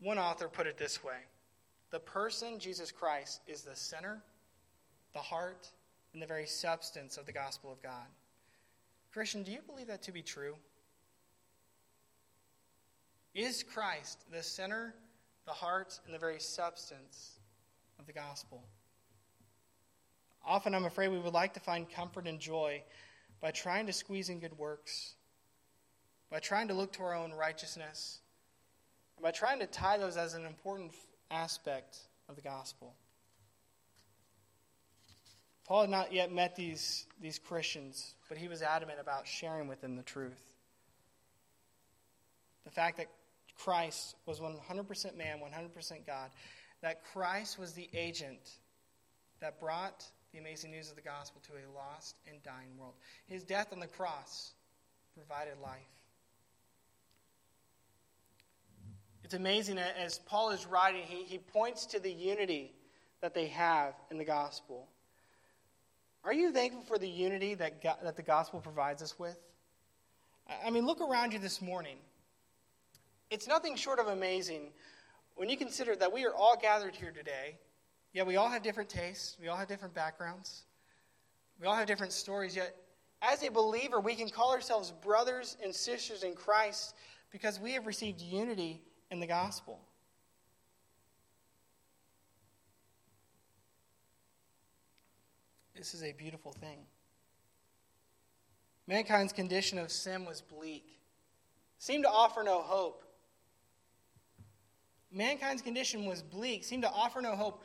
One 0.00 0.18
author 0.18 0.48
put 0.48 0.66
it 0.66 0.78
this 0.78 1.04
way 1.04 1.18
the 1.90 2.00
person, 2.00 2.58
Jesus 2.58 2.90
Christ, 2.90 3.42
is 3.46 3.62
the 3.62 3.76
center, 3.76 4.22
the 5.12 5.20
heart, 5.20 5.68
and 6.12 6.22
the 6.22 6.26
very 6.26 6.46
substance 6.46 7.18
of 7.18 7.26
the 7.26 7.32
gospel 7.32 7.70
of 7.70 7.82
God. 7.82 8.06
Christian, 9.12 9.42
do 9.42 9.52
you 9.52 9.60
believe 9.66 9.88
that 9.88 10.02
to 10.02 10.12
be 10.12 10.22
true? 10.22 10.54
Is 13.34 13.62
Christ 13.62 14.24
the 14.32 14.42
center, 14.42 14.94
the 15.46 15.52
heart, 15.52 16.00
and 16.06 16.14
the 16.14 16.18
very 16.18 16.40
substance 16.40 17.38
of 17.98 18.06
the 18.06 18.12
gospel? 18.12 18.62
Often, 20.44 20.74
I'm 20.74 20.86
afraid 20.86 21.08
we 21.08 21.18
would 21.18 21.34
like 21.34 21.54
to 21.54 21.60
find 21.60 21.88
comfort 21.90 22.26
and 22.26 22.40
joy 22.40 22.82
by 23.40 23.50
trying 23.50 23.86
to 23.86 23.92
squeeze 23.92 24.28
in 24.28 24.40
good 24.40 24.56
works, 24.56 25.14
by 26.30 26.38
trying 26.38 26.68
to 26.68 26.74
look 26.74 26.92
to 26.94 27.02
our 27.02 27.14
own 27.14 27.32
righteousness, 27.32 28.20
by 29.22 29.30
trying 29.30 29.60
to 29.60 29.66
tie 29.66 29.98
those 29.98 30.16
as 30.16 30.34
an 30.34 30.46
important 30.46 30.92
aspect 31.30 31.98
of 32.28 32.36
the 32.36 32.42
gospel. 32.42 32.94
Paul 35.66 35.82
had 35.82 35.90
not 35.90 36.12
yet 36.12 36.32
met 36.32 36.56
these, 36.56 37.06
these 37.20 37.38
Christians, 37.38 38.14
but 38.28 38.36
he 38.36 38.48
was 38.48 38.62
adamant 38.62 38.98
about 39.00 39.26
sharing 39.26 39.68
with 39.68 39.80
them 39.80 39.96
the 39.96 40.02
truth. 40.02 40.54
the 42.64 42.70
fact 42.70 42.96
that 42.98 43.08
Christ 43.56 44.16
was 44.26 44.40
100% 44.40 45.16
man, 45.16 45.38
100% 45.38 46.06
God, 46.06 46.30
that 46.80 47.04
Christ 47.12 47.58
was 47.58 47.72
the 47.72 47.88
agent 47.94 48.58
that 49.40 49.60
brought 49.60 50.04
the 50.32 50.38
amazing 50.38 50.70
news 50.70 50.88
of 50.88 50.96
the 50.96 51.02
gospel 51.02 51.40
to 51.46 51.52
a 51.52 51.64
lost 51.76 52.16
and 52.28 52.42
dying 52.42 52.76
world. 52.78 52.94
His 53.26 53.44
death 53.44 53.68
on 53.72 53.80
the 53.80 53.86
cross 53.86 54.52
provided 55.14 55.54
life. 55.62 55.80
It's 59.24 59.34
amazing 59.34 59.78
as 59.78 60.18
Paul 60.18 60.50
is 60.50 60.66
writing, 60.66 61.02
he, 61.04 61.24
he 61.24 61.38
points 61.38 61.86
to 61.86 62.00
the 62.00 62.10
unity 62.10 62.72
that 63.20 63.34
they 63.34 63.46
have 63.48 63.94
in 64.10 64.18
the 64.18 64.24
gospel. 64.24 64.88
Are 66.24 66.32
you 66.32 66.52
thankful 66.52 66.82
for 66.82 66.98
the 66.98 67.08
unity 67.08 67.54
that, 67.54 67.82
God, 67.82 67.96
that 68.02 68.16
the 68.16 68.22
gospel 68.22 68.60
provides 68.60 69.02
us 69.02 69.18
with? 69.18 69.38
I 70.64 70.70
mean, 70.70 70.86
look 70.86 71.00
around 71.00 71.32
you 71.32 71.38
this 71.38 71.60
morning. 71.60 71.96
It's 73.30 73.48
nothing 73.48 73.76
short 73.76 73.98
of 73.98 74.08
amazing 74.08 74.70
when 75.34 75.48
you 75.48 75.56
consider 75.56 75.96
that 75.96 76.12
we 76.12 76.24
are 76.24 76.34
all 76.34 76.56
gathered 76.60 76.94
here 76.94 77.10
today. 77.10 77.56
Yeah, 78.12 78.24
we 78.24 78.36
all 78.36 78.48
have 78.48 78.62
different 78.62 78.90
tastes, 78.90 79.38
we 79.40 79.48
all 79.48 79.56
have 79.56 79.68
different 79.68 79.94
backgrounds, 79.94 80.64
we 81.58 81.66
all 81.66 81.74
have 81.74 81.86
different 81.86 82.12
stories, 82.12 82.54
yet, 82.54 82.76
as 83.22 83.42
a 83.42 83.50
believer, 83.50 84.00
we 84.00 84.14
can 84.14 84.28
call 84.28 84.52
ourselves 84.52 84.92
brothers 85.02 85.56
and 85.62 85.74
sisters 85.74 86.22
in 86.22 86.34
Christ 86.34 86.94
because 87.30 87.58
we 87.58 87.72
have 87.72 87.86
received 87.86 88.20
unity 88.20 88.82
in 89.10 89.20
the 89.20 89.26
gospel. 89.26 89.80
This 95.82 95.94
is 95.94 96.04
a 96.04 96.12
beautiful 96.12 96.52
thing. 96.52 96.78
Mankind's 98.86 99.32
condition 99.32 99.78
of 99.78 99.90
sin 99.90 100.24
was 100.24 100.40
bleak, 100.40 100.86
seemed 101.80 102.04
to 102.04 102.08
offer 102.08 102.44
no 102.44 102.62
hope. 102.62 103.02
Mankind's 105.10 105.60
condition 105.60 106.04
was 106.04 106.22
bleak, 106.22 106.62
seemed 106.62 106.84
to 106.84 106.88
offer 106.88 107.20
no 107.20 107.34
hope. 107.34 107.64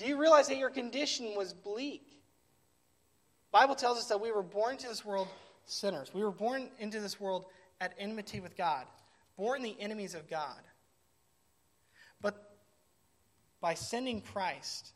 Do 0.00 0.06
you 0.08 0.20
realize 0.20 0.48
that 0.48 0.56
your 0.56 0.68
condition 0.68 1.36
was 1.36 1.52
bleak? 1.52 2.20
Bible 3.52 3.76
tells 3.76 3.96
us 3.96 4.06
that 4.06 4.20
we 4.20 4.32
were 4.32 4.42
born 4.42 4.72
into 4.72 4.88
this 4.88 5.04
world 5.04 5.28
sinners. 5.66 6.10
We 6.12 6.24
were 6.24 6.32
born 6.32 6.70
into 6.80 6.98
this 6.98 7.20
world 7.20 7.44
at 7.80 7.94
enmity 8.00 8.40
with 8.40 8.56
God, 8.56 8.86
born 9.36 9.62
the 9.62 9.76
enemies 9.78 10.16
of 10.16 10.28
God. 10.28 10.60
But 12.20 12.56
by 13.60 13.74
sending 13.74 14.20
Christ, 14.22 14.90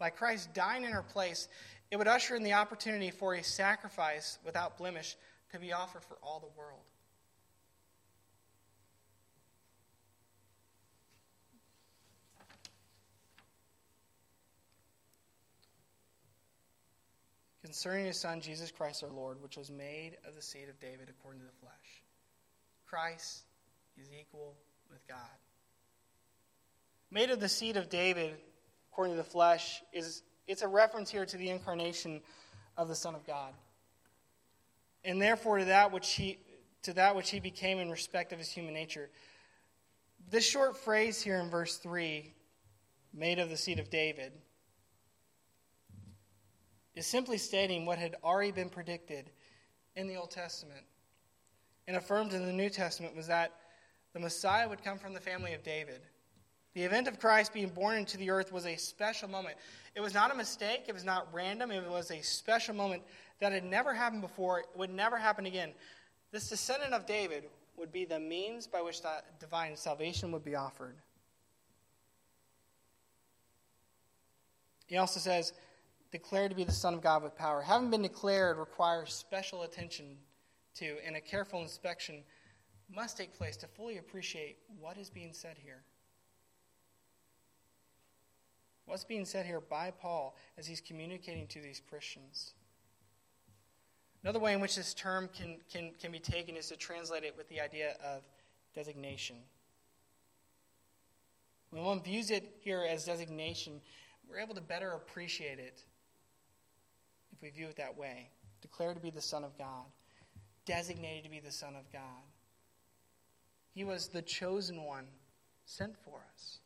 by 0.00 0.10
Christ 0.10 0.52
dying 0.54 0.82
in 0.82 0.92
our 0.94 1.02
place, 1.02 1.46
it 1.90 1.96
would 1.96 2.08
usher 2.08 2.34
in 2.34 2.42
the 2.42 2.54
opportunity 2.54 3.10
for 3.10 3.34
a 3.34 3.44
sacrifice 3.44 4.38
without 4.44 4.78
blemish 4.78 5.14
to 5.52 5.60
be 5.60 5.72
offered 5.72 6.02
for 6.02 6.16
all 6.22 6.40
the 6.40 6.58
world. 6.58 6.80
Concerning 17.62 18.06
his 18.06 18.18
Son, 18.18 18.40
Jesus 18.40 18.72
Christ 18.72 19.04
our 19.04 19.10
Lord, 19.10 19.40
which 19.42 19.56
was 19.56 19.70
made 19.70 20.16
of 20.26 20.34
the 20.34 20.42
seed 20.42 20.68
of 20.68 20.80
David 20.80 21.08
according 21.08 21.40
to 21.40 21.46
the 21.46 21.52
flesh. 21.60 22.02
Christ 22.86 23.42
is 24.00 24.08
equal 24.18 24.56
with 24.90 25.06
God. 25.06 25.18
Made 27.12 27.30
of 27.30 27.38
the 27.38 27.48
seed 27.48 27.76
of 27.76 27.88
David 27.88 28.34
according 28.90 29.14
to 29.14 29.22
the 29.22 29.28
flesh 29.28 29.82
is 29.92 30.22
it's 30.46 30.62
a 30.62 30.68
reference 30.68 31.10
here 31.10 31.24
to 31.24 31.36
the 31.36 31.48
incarnation 31.48 32.20
of 32.76 32.88
the 32.88 32.94
Son 32.94 33.14
of 33.14 33.26
God. 33.26 33.52
And 35.04 35.20
therefore 35.20 35.58
to 35.58 35.64
that 35.66 35.92
which 35.92 36.10
he 36.12 36.38
to 36.82 36.92
that 36.94 37.14
which 37.14 37.30
he 37.30 37.40
became 37.40 37.78
in 37.78 37.90
respect 37.90 38.32
of 38.32 38.38
his 38.38 38.50
human 38.50 38.74
nature. 38.74 39.10
This 40.30 40.46
short 40.46 40.76
phrase 40.76 41.20
here 41.20 41.38
in 41.38 41.50
verse 41.50 41.76
3, 41.76 42.32
made 43.12 43.38
of 43.38 43.50
the 43.50 43.56
seed 43.56 43.78
of 43.78 43.90
David, 43.90 44.32
is 46.94 47.06
simply 47.06 47.36
stating 47.36 47.84
what 47.84 47.98
had 47.98 48.16
already 48.24 48.50
been 48.50 48.70
predicted 48.70 49.30
in 49.94 50.06
the 50.06 50.16
Old 50.16 50.30
Testament 50.30 50.84
and 51.86 51.96
affirmed 51.96 52.32
in 52.32 52.46
the 52.46 52.52
New 52.52 52.70
Testament 52.70 53.16
was 53.16 53.26
that 53.26 53.52
the 54.12 54.20
Messiah 54.20 54.68
would 54.68 54.82
come 54.82 54.98
from 54.98 55.12
the 55.12 55.20
family 55.20 55.54
of 55.54 55.62
David. 55.62 56.00
The 56.74 56.84
event 56.84 57.08
of 57.08 57.18
Christ 57.18 57.52
being 57.52 57.68
born 57.68 57.96
into 57.96 58.16
the 58.16 58.30
earth 58.30 58.52
was 58.52 58.64
a 58.64 58.76
special 58.76 59.28
moment. 59.28 59.56
It 59.94 60.00
was 60.00 60.14
not 60.14 60.30
a 60.30 60.36
mistake, 60.36 60.84
it 60.86 60.94
was 60.94 61.04
not 61.04 61.26
random, 61.32 61.70
it 61.72 61.88
was 61.88 62.10
a 62.10 62.22
special 62.22 62.74
moment 62.74 63.02
that 63.40 63.52
had 63.52 63.64
never 63.64 63.92
happened 63.92 64.22
before, 64.22 64.60
it 64.60 64.66
would 64.76 64.90
never 64.90 65.16
happen 65.16 65.46
again. 65.46 65.72
This 66.30 66.48
descendant 66.48 66.94
of 66.94 67.06
David 67.06 67.44
would 67.76 67.90
be 67.90 68.04
the 68.04 68.20
means 68.20 68.66
by 68.66 68.82
which 68.82 69.02
that 69.02 69.40
divine 69.40 69.76
salvation 69.76 70.30
would 70.30 70.44
be 70.44 70.54
offered. 70.54 70.96
He 74.86 74.96
also 74.96 75.18
says, 75.18 75.52
declared 76.12 76.50
to 76.50 76.56
be 76.56 76.64
the 76.64 76.72
Son 76.72 76.94
of 76.94 77.00
God 77.00 77.22
with 77.22 77.36
power. 77.36 77.62
Having 77.62 77.90
been 77.90 78.02
declared 78.02 78.58
requires 78.58 79.12
special 79.12 79.62
attention 79.62 80.16
to, 80.74 80.96
and 81.06 81.16
a 81.16 81.20
careful 81.20 81.62
inspection 81.62 82.22
must 82.92 83.16
take 83.16 83.32
place 83.32 83.56
to 83.56 83.66
fully 83.66 83.98
appreciate 83.98 84.58
what 84.78 84.98
is 84.98 85.08
being 85.08 85.32
said 85.32 85.56
here. 85.56 85.82
What's 88.90 89.04
being 89.04 89.24
said 89.24 89.46
here 89.46 89.60
by 89.60 89.92
Paul 89.92 90.34
as 90.58 90.66
he's 90.66 90.80
communicating 90.80 91.46
to 91.46 91.60
these 91.60 91.80
Christians? 91.88 92.54
Another 94.24 94.40
way 94.40 94.52
in 94.52 94.58
which 94.58 94.74
this 94.74 94.94
term 94.94 95.30
can, 95.32 95.58
can, 95.72 95.92
can 96.00 96.10
be 96.10 96.18
taken 96.18 96.56
is 96.56 96.66
to 96.70 96.76
translate 96.76 97.22
it 97.22 97.36
with 97.36 97.48
the 97.48 97.60
idea 97.60 97.94
of 98.04 98.22
designation. 98.74 99.36
When 101.70 101.84
one 101.84 102.02
views 102.02 102.32
it 102.32 102.56
here 102.62 102.84
as 102.84 103.04
designation, 103.04 103.80
we're 104.28 104.40
able 104.40 104.56
to 104.56 104.60
better 104.60 104.90
appreciate 104.90 105.60
it 105.60 105.84
if 107.32 107.40
we 107.40 107.50
view 107.50 107.68
it 107.68 107.76
that 107.76 107.96
way. 107.96 108.28
Declared 108.60 108.96
to 108.96 109.00
be 109.00 109.10
the 109.10 109.22
Son 109.22 109.44
of 109.44 109.56
God, 109.56 109.84
designated 110.66 111.22
to 111.22 111.30
be 111.30 111.38
the 111.38 111.52
Son 111.52 111.76
of 111.76 111.90
God. 111.92 112.24
He 113.72 113.84
was 113.84 114.08
the 114.08 114.20
chosen 114.20 114.82
one 114.82 115.06
sent 115.64 115.96
for 116.04 116.22
us. 116.34 116.58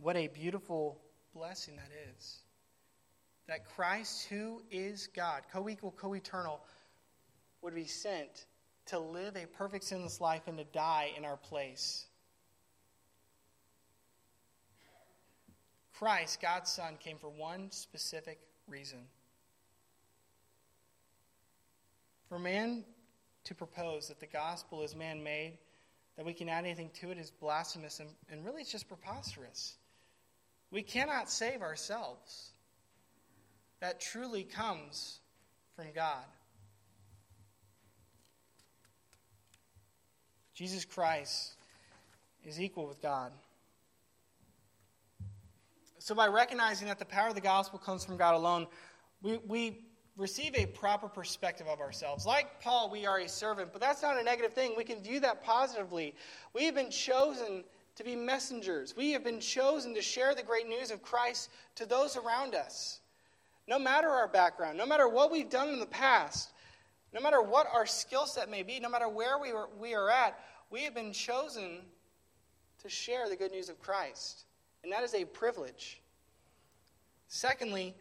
What 0.00 0.16
a 0.16 0.28
beautiful 0.28 0.98
blessing 1.34 1.76
that 1.76 1.90
is. 2.16 2.38
That 3.48 3.66
Christ, 3.66 4.26
who 4.28 4.62
is 4.70 5.08
God, 5.14 5.42
co 5.52 5.68
equal, 5.68 5.90
co 5.90 6.14
eternal, 6.14 6.60
would 7.60 7.74
be 7.74 7.84
sent 7.84 8.46
to 8.86 8.98
live 8.98 9.36
a 9.36 9.46
perfect 9.46 9.84
sinless 9.84 10.20
life 10.20 10.42
and 10.46 10.56
to 10.56 10.64
die 10.64 11.10
in 11.16 11.24
our 11.24 11.36
place. 11.36 12.06
Christ, 15.92 16.40
God's 16.40 16.72
Son, 16.72 16.96
came 16.98 17.18
for 17.18 17.28
one 17.28 17.70
specific 17.70 18.38
reason. 18.66 19.00
For 22.30 22.38
man 22.38 22.84
to 23.44 23.54
propose 23.54 24.08
that 24.08 24.18
the 24.18 24.26
gospel 24.26 24.82
is 24.82 24.96
man 24.96 25.22
made, 25.22 25.58
that 26.16 26.24
we 26.24 26.32
can 26.32 26.48
add 26.48 26.64
anything 26.64 26.90
to 27.00 27.10
it, 27.10 27.18
is 27.18 27.30
blasphemous 27.30 28.00
and, 28.00 28.08
and 28.30 28.46
really 28.46 28.62
it's 28.62 28.72
just 28.72 28.88
preposterous. 28.88 29.76
We 30.70 30.82
cannot 30.82 31.30
save 31.30 31.62
ourselves. 31.62 32.50
That 33.80 34.00
truly 34.00 34.44
comes 34.44 35.20
from 35.74 35.86
God. 35.94 36.24
Jesus 40.54 40.84
Christ 40.84 41.54
is 42.44 42.60
equal 42.60 42.86
with 42.86 43.00
God. 43.00 43.32
So, 45.98 46.14
by 46.14 46.28
recognizing 46.28 46.88
that 46.88 46.98
the 46.98 47.04
power 47.04 47.28
of 47.28 47.34
the 47.34 47.40
gospel 47.40 47.78
comes 47.78 48.04
from 48.04 48.16
God 48.16 48.34
alone, 48.34 48.66
we, 49.22 49.38
we 49.46 49.78
receive 50.16 50.54
a 50.54 50.66
proper 50.66 51.08
perspective 51.08 51.66
of 51.66 51.80
ourselves. 51.80 52.26
Like 52.26 52.60
Paul, 52.60 52.90
we 52.90 53.06
are 53.06 53.18
a 53.18 53.28
servant, 53.28 53.72
but 53.72 53.80
that's 53.80 54.02
not 54.02 54.18
a 54.18 54.22
negative 54.22 54.52
thing. 54.52 54.74
We 54.76 54.84
can 54.84 55.02
view 55.02 55.20
that 55.20 55.42
positively. 55.42 56.14
We 56.54 56.64
have 56.64 56.74
been 56.74 56.90
chosen 56.90 57.64
to 58.00 58.04
be 58.04 58.16
messengers. 58.16 58.96
We 58.96 59.12
have 59.12 59.22
been 59.22 59.40
chosen 59.40 59.94
to 59.94 60.00
share 60.00 60.34
the 60.34 60.42
great 60.42 60.66
news 60.66 60.90
of 60.90 61.02
Christ 61.02 61.50
to 61.74 61.84
those 61.84 62.16
around 62.16 62.54
us. 62.54 63.00
No 63.68 63.78
matter 63.78 64.08
our 64.08 64.26
background, 64.26 64.78
no 64.78 64.86
matter 64.86 65.06
what 65.06 65.30
we've 65.30 65.50
done 65.50 65.68
in 65.68 65.78
the 65.78 65.86
past, 65.86 66.50
no 67.12 67.20
matter 67.20 67.42
what 67.42 67.66
our 67.72 67.84
skill 67.84 68.26
set 68.26 68.50
may 68.50 68.62
be, 68.62 68.80
no 68.80 68.88
matter 68.88 69.08
where 69.08 69.38
we 69.38 69.52
are, 69.52 69.68
we 69.78 69.94
are 69.94 70.08
at, 70.08 70.40
we 70.70 70.82
have 70.84 70.94
been 70.94 71.12
chosen 71.12 71.82
to 72.82 72.88
share 72.88 73.28
the 73.28 73.36
good 73.36 73.52
news 73.52 73.68
of 73.68 73.78
Christ. 73.78 74.44
And 74.82 74.90
that 74.92 75.02
is 75.02 75.12
a 75.12 75.26
privilege. 75.26 76.00
Secondly, 77.28 77.94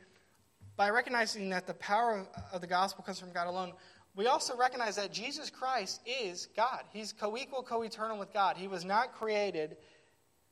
by 0.77 0.89
recognizing 0.89 1.49
that 1.49 1.67
the 1.67 1.73
power 1.73 2.25
of 2.53 2.61
the 2.61 2.67
gospel 2.67 3.03
comes 3.03 3.19
from 3.19 3.33
God 3.33 3.47
alone, 3.47 3.73
we 4.19 4.27
also 4.27 4.53
recognize 4.57 4.97
that 4.97 5.13
Jesus 5.13 5.49
Christ 5.49 6.01
is 6.05 6.49
God. 6.53 6.81
He's 6.91 7.13
co 7.13 7.37
equal, 7.37 7.63
co 7.63 7.83
eternal 7.83 8.19
with 8.19 8.33
God. 8.33 8.57
He 8.57 8.67
was 8.67 8.83
not 8.83 9.13
created, 9.13 9.77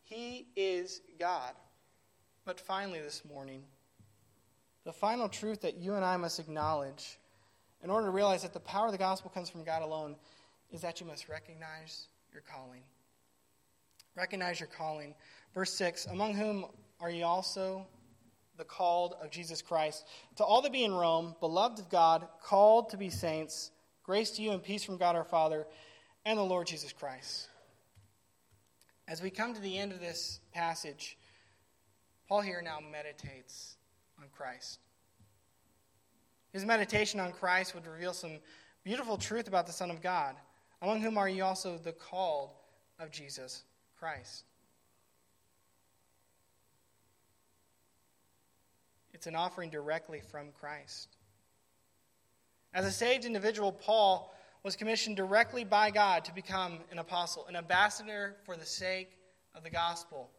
He 0.03 0.47
is 0.55 1.01
God. 1.19 1.51
But 2.45 2.61
finally, 2.61 3.01
this 3.01 3.23
morning, 3.25 3.63
the 4.85 4.93
final 4.93 5.27
truth 5.27 5.63
that 5.63 5.75
you 5.75 5.95
and 5.95 6.05
I 6.05 6.15
must 6.15 6.39
acknowledge 6.39 7.19
in 7.83 7.89
order 7.89 8.05
to 8.05 8.11
realize 8.11 8.43
that 8.43 8.53
the 8.53 8.61
power 8.61 8.85
of 8.85 8.93
the 8.93 8.97
gospel 8.97 9.29
comes 9.31 9.49
from 9.49 9.65
God 9.65 9.81
alone 9.81 10.15
is 10.71 10.79
that 10.79 11.01
you 11.01 11.05
must 11.05 11.27
recognize 11.27 12.07
your 12.31 12.43
calling. 12.49 12.83
Recognize 14.15 14.61
your 14.61 14.69
calling. 14.69 15.13
Verse 15.53 15.73
6 15.73 16.05
Among 16.05 16.35
whom 16.35 16.67
are 17.01 17.09
ye 17.09 17.23
also 17.23 17.85
the 18.57 18.63
called 18.63 19.15
of 19.21 19.31
Jesus 19.31 19.61
Christ? 19.61 20.05
To 20.37 20.43
all 20.43 20.61
that 20.61 20.71
be 20.71 20.83
in 20.83 20.93
Rome, 20.93 21.35
beloved 21.39 21.79
of 21.79 21.89
God, 21.89 22.27
called 22.41 22.89
to 22.89 22.97
be 22.97 23.09
saints, 23.09 23.71
grace 24.03 24.31
to 24.31 24.41
you 24.41 24.51
and 24.51 24.63
peace 24.63 24.83
from 24.83 24.97
God 24.97 25.15
our 25.15 25.23
Father 25.23 25.65
and 26.25 26.37
the 26.37 26.43
Lord 26.43 26.67
Jesus 26.67 26.91
Christ. 26.91 27.47
As 29.07 29.21
we 29.21 29.29
come 29.29 29.53
to 29.53 29.61
the 29.61 29.77
end 29.77 29.93
of 29.93 30.01
this 30.01 30.41
passage, 30.53 31.17
Paul 32.27 32.41
here 32.41 32.61
now 32.61 32.79
meditates 32.91 33.77
on 34.19 34.25
Christ. 34.35 34.79
His 36.51 36.65
meditation 36.65 37.19
on 37.19 37.31
Christ 37.31 37.73
would 37.73 37.87
reveal 37.87 38.13
some 38.13 38.39
beautiful 38.83 39.17
truth 39.17 39.47
about 39.47 39.67
the 39.67 39.73
Son 39.73 39.91
of 39.91 40.01
God, 40.01 40.35
among 40.81 41.01
whom 41.01 41.17
are 41.17 41.29
you 41.29 41.43
also 41.43 41.77
the 41.77 41.93
called 41.93 42.51
of 42.99 43.11
Jesus 43.11 43.63
Christ. 43.99 44.43
It's 49.17 49.25
an 49.25 49.35
offering 49.35 49.71
directly 49.71 50.21
from 50.21 50.51
Christ. 50.59 51.17
As 52.71 52.85
a 52.85 52.91
saved 52.91 53.25
individual, 53.25 53.71
Paul 53.71 54.31
was 54.61 54.75
commissioned 54.75 55.17
directly 55.17 55.63
by 55.63 55.89
God 55.89 56.23
to 56.25 56.35
become 56.35 56.77
an 56.91 56.99
apostle, 56.99 57.47
an 57.47 57.55
ambassador 57.55 58.35
for 58.45 58.55
the 58.55 58.65
sake 58.65 59.17
of 59.55 59.63
the 59.63 59.71
gospel. 59.71 60.29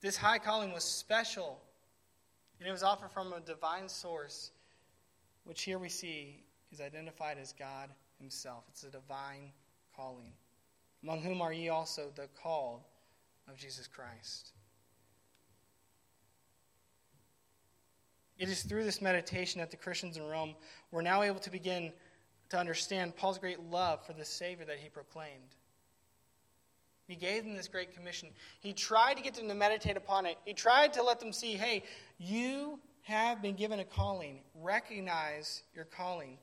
This 0.00 0.16
high 0.16 0.40
calling 0.40 0.72
was 0.72 0.82
special, 0.82 1.60
and 2.58 2.68
it 2.68 2.72
was 2.72 2.82
offered 2.82 3.12
from 3.12 3.32
a 3.32 3.38
divine 3.38 3.88
source, 3.88 4.50
which 5.44 5.62
here 5.62 5.78
we 5.78 5.88
see 5.88 6.42
is 6.72 6.80
identified 6.80 7.38
as 7.38 7.52
God 7.52 7.90
Himself. 8.18 8.64
It's 8.70 8.82
a 8.82 8.90
divine 8.90 9.52
calling. 9.94 10.32
Among 11.04 11.22
whom 11.22 11.40
are 11.40 11.52
ye 11.52 11.68
also 11.68 12.10
the 12.16 12.26
called 12.42 12.80
of 13.48 13.56
Jesus 13.56 13.86
Christ? 13.86 14.50
It 18.38 18.48
is 18.48 18.62
through 18.62 18.84
this 18.84 19.02
meditation 19.02 19.60
that 19.60 19.70
the 19.70 19.76
Christians 19.76 20.16
in 20.16 20.26
Rome 20.26 20.54
were 20.90 21.02
now 21.02 21.22
able 21.22 21.40
to 21.40 21.50
begin 21.50 21.92
to 22.50 22.58
understand 22.58 23.16
Paul's 23.16 23.38
great 23.38 23.60
love 23.60 24.06
for 24.06 24.12
the 24.12 24.24
Savior 24.24 24.64
that 24.66 24.78
he 24.78 24.88
proclaimed. 24.88 25.56
He 27.08 27.16
gave 27.16 27.44
them 27.44 27.56
this 27.56 27.68
great 27.68 27.94
commission. 27.94 28.28
He 28.60 28.72
tried 28.72 29.16
to 29.16 29.22
get 29.22 29.34
them 29.34 29.48
to 29.48 29.54
meditate 29.54 29.96
upon 29.96 30.26
it. 30.26 30.36
He 30.44 30.52
tried 30.52 30.92
to 30.92 31.02
let 31.02 31.20
them 31.20 31.32
see 31.32 31.54
hey, 31.54 31.82
you 32.18 32.78
have 33.02 33.40
been 33.40 33.54
given 33.54 33.80
a 33.80 33.84
calling. 33.84 34.40
Recognize 34.54 35.62
your 35.74 35.86
calling. 35.86 36.38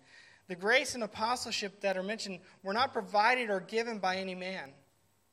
The 0.48 0.56
grace 0.56 0.96
and 0.96 1.04
apostleship 1.04 1.82
that 1.82 1.98
are 1.98 2.04
mentioned 2.04 2.39
were 2.64 2.74
not 2.74 2.93
provided 2.93 3.50
or 3.50 3.60
given 3.60 4.00
by 4.00 4.18
any 4.18 4.36
man. 4.36 4.72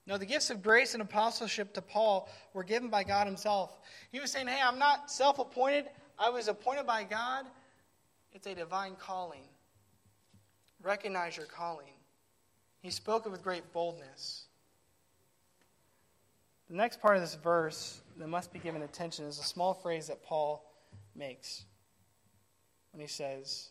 No, 0.07 0.19
the 0.19 0.27
gifts 0.27 0.51
of 0.51 0.63
grace 0.63 0.95
and 0.95 1.03
apostleship 1.03 1.73
to 1.75 1.83
Paul 1.83 2.29
were 2.55 2.65
given 2.65 2.89
by 2.89 3.05
God 3.05 3.27
Himself. 3.27 3.79
He 4.11 4.21
was 4.21 4.31
saying, 4.31 4.49
Hey, 4.49 4.61
I'm 4.63 4.79
not 4.79 5.11
self 5.11 5.39
appointed, 5.39 5.87
I 6.19 6.31
was 6.31 6.49
appointed 6.49 6.87
by 6.87 7.05
God. 7.05 7.47
It's 8.33 8.47
a 8.47 8.55
divine 8.55 8.97
calling. 8.97 9.43
Recognize 10.83 11.37
your 11.37 11.47
calling. 11.47 11.95
He 12.81 12.91
spoke 12.91 13.27
it 13.27 13.31
with 13.31 13.43
great 13.43 13.73
boldness. 13.73 14.47
The 16.69 16.77
next 16.77 17.01
part 17.01 17.17
of 17.17 17.23
this 17.23 17.35
verse 17.35 18.01
that 18.17 18.29
must 18.29 18.53
be 18.53 18.59
given 18.59 18.83
attention 18.83 19.27
is 19.27 19.39
a 19.39 19.43
small 19.43 19.75
phrase 19.75 20.09
that 20.09 20.25
Paul 20.25 20.65
makes 21.15 21.65
when 22.93 23.01
he 23.01 23.07
says, 23.07 23.69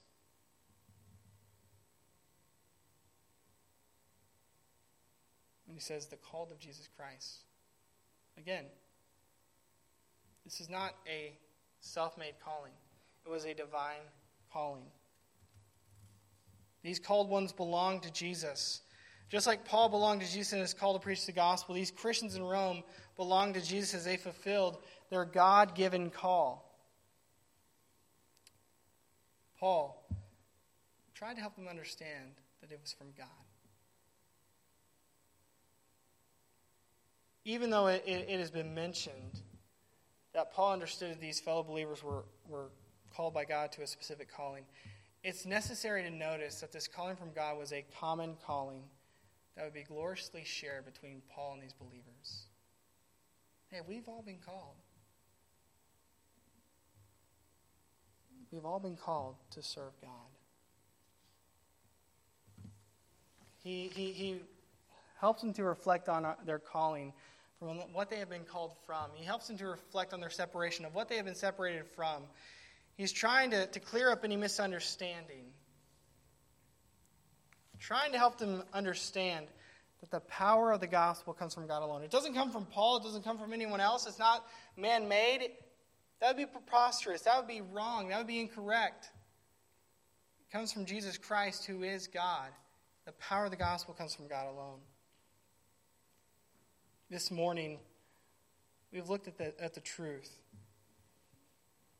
when 5.66 5.76
he 5.76 5.82
says, 5.82 6.06
the 6.06 6.16
called 6.16 6.52
of 6.52 6.60
Jesus 6.60 6.88
Christ. 6.96 7.44
Again, 8.38 8.66
this 10.46 10.62
is 10.62 10.70
not 10.70 10.94
a 11.08 11.34
self 11.82 12.18
made 12.18 12.36
calling, 12.44 12.72
it 13.26 13.30
was 13.30 13.46
a 13.46 13.54
divine 13.54 14.06
calling. 14.54 14.86
These 16.84 17.00
called 17.00 17.30
ones 17.30 17.52
belong 17.52 18.00
to 18.02 18.12
Jesus. 18.12 18.82
Just 19.30 19.48
like 19.48 19.66
Paul 19.66 19.90
belonged 19.90 20.22
to 20.22 20.32
Jesus 20.32 20.54
and 20.54 20.62
is 20.62 20.74
called 20.74 21.00
to 21.00 21.04
preach 21.04 21.26
the 21.26 21.32
gospel, 21.32 21.76
these 21.76 21.92
Christians 21.92 22.36
in 22.36 22.44
Rome 22.44 22.84
belong 23.16 23.54
to 23.54 23.62
Jesus 23.62 23.94
as 23.94 24.06
they 24.06 24.18
fulfilled 24.18 24.80
their 25.10 25.26
God 25.26 25.76
given 25.76 26.10
call. 26.10 26.68
Paul 29.60 30.04
tried 31.14 31.36
to 31.36 31.42
help 31.42 31.56
them 31.56 31.68
understand 31.68 32.32
that 32.62 32.72
it 32.72 32.80
was 32.82 32.94
from 32.94 33.08
God. 33.18 33.28
Even 37.46 37.70
though 37.70 37.88
it, 37.88 38.04
it, 38.06 38.26
it 38.28 38.40
has 38.40 38.52
been 38.52 38.74
mentioned 38.74 39.42
that 40.34 40.54
Paul 40.54 40.74
understood 40.74 41.20
these 41.20 41.40
fellow 41.40 41.64
believers 41.64 42.04
were, 42.04 42.24
were 42.48 42.70
called 43.14 43.34
by 43.34 43.46
God 43.46 43.72
to 43.74 43.82
a 43.82 43.88
specific 43.88 44.34
calling, 44.34 44.64
it's 45.24 45.46
necessary 45.46 46.04
to 46.04 46.10
notice 46.10 46.62
that 46.62 46.72
this 46.72 46.88
calling 46.88 47.16
from 47.16 47.32
God 47.34 47.58
was 47.58 47.74
a 47.74 47.86
common 48.00 48.36
calling 48.46 48.84
that 49.56 49.66
would 49.66 49.74
be 49.74 49.84
gloriously 49.84 50.44
shared 50.46 50.86
between 50.86 51.22
Paul 51.30 51.54
and 51.54 51.62
these 51.62 51.74
believers. 51.74 52.46
Hey, 53.70 53.82
we've 53.88 54.08
all 54.08 54.24
been 54.26 54.40
called. 54.44 54.76
We've 58.52 58.66
all 58.66 58.80
been 58.80 58.98
called 58.98 59.36
to 59.52 59.62
serve 59.62 59.94
God. 60.02 60.10
He, 63.64 63.92
he, 63.94 64.12
he 64.12 64.42
helps 65.20 65.42
them 65.42 65.54
to 65.54 65.64
reflect 65.64 66.10
on 66.10 66.26
uh, 66.26 66.36
their 66.46 66.60
calling 66.60 67.14
from 67.62 67.78
what 67.94 68.10
they 68.10 68.18
have 68.18 68.30
been 68.30 68.44
called 68.44 68.74
from. 68.88 69.12
He 69.14 69.24
helps 69.24 69.48
them 69.48 69.58
to 69.60 69.68
reflect 69.68 70.14
on 70.14 70.20
their 70.20 70.32
separation, 70.32 70.84
of 70.84 70.96
what 70.96 71.08
they 71.08 71.16
have 71.18 71.26
been 71.26 71.36
separated 71.36 71.86
from. 71.96 72.24
He's 72.96 73.12
trying 73.12 73.52
to, 73.52 73.68
to 73.68 73.80
clear 73.80 74.12
up 74.12 74.26
any 74.26 74.36
misunderstanding 74.36 75.46
trying 77.82 78.12
to 78.12 78.18
help 78.18 78.38
them 78.38 78.64
understand 78.74 79.48
that 80.00 80.12
the 80.12 80.20
power 80.22 80.72
of 80.72 80.80
the 80.80 80.88
gospel 80.88 81.34
comes 81.34 81.54
from 81.54 81.68
God 81.68 81.84
alone. 81.84 82.04
It 82.04 82.12
doesn't 82.12 82.34
come 82.34 82.52
from 82.52 82.66
Paul, 82.66 82.98
it 82.98 83.04
doesn't 83.04 83.24
come 83.24 83.38
from 83.38 83.54
anyone 83.54 83.82
else, 83.82 84.08
it's 84.08 84.20
not 84.20 84.46
man 84.78 85.10
made. 85.10 85.50
That 86.20 86.30
would 86.30 86.38
be 86.38 86.46
preposterous, 86.46 87.24
that 87.24 87.38
would 87.38 87.48
be 87.48 87.62
wrong, 87.62 88.10
that 88.10 88.20
would 88.20 88.28
be 88.28 88.40
incorrect. 88.40 89.10
It 90.48 90.54
comes 90.56 90.72
from 90.72 90.86
Jesus 90.86 91.18
Christ, 91.18 91.66
who 91.66 91.82
is 91.82 92.08
God. 92.08 92.50
The 93.06 93.14
power 93.14 93.46
of 93.46 93.52
the 93.52 93.58
gospel 93.58 93.96
comes 93.96 94.14
from 94.14 94.28
God 94.28 94.48
alone. 94.48 94.80
This 97.12 97.30
morning, 97.30 97.78
we've 98.94 99.10
looked 99.10 99.28
at 99.28 99.38
the, 99.38 99.54
at 99.62 99.74
the 99.74 99.82
truth 99.82 100.32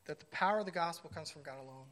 that 0.06 0.18
the 0.18 0.26
power 0.26 0.60
of 0.60 0.64
the 0.64 0.72
gospel 0.72 1.10
comes 1.10 1.30
from 1.30 1.42
God 1.42 1.58
alone. 1.62 1.84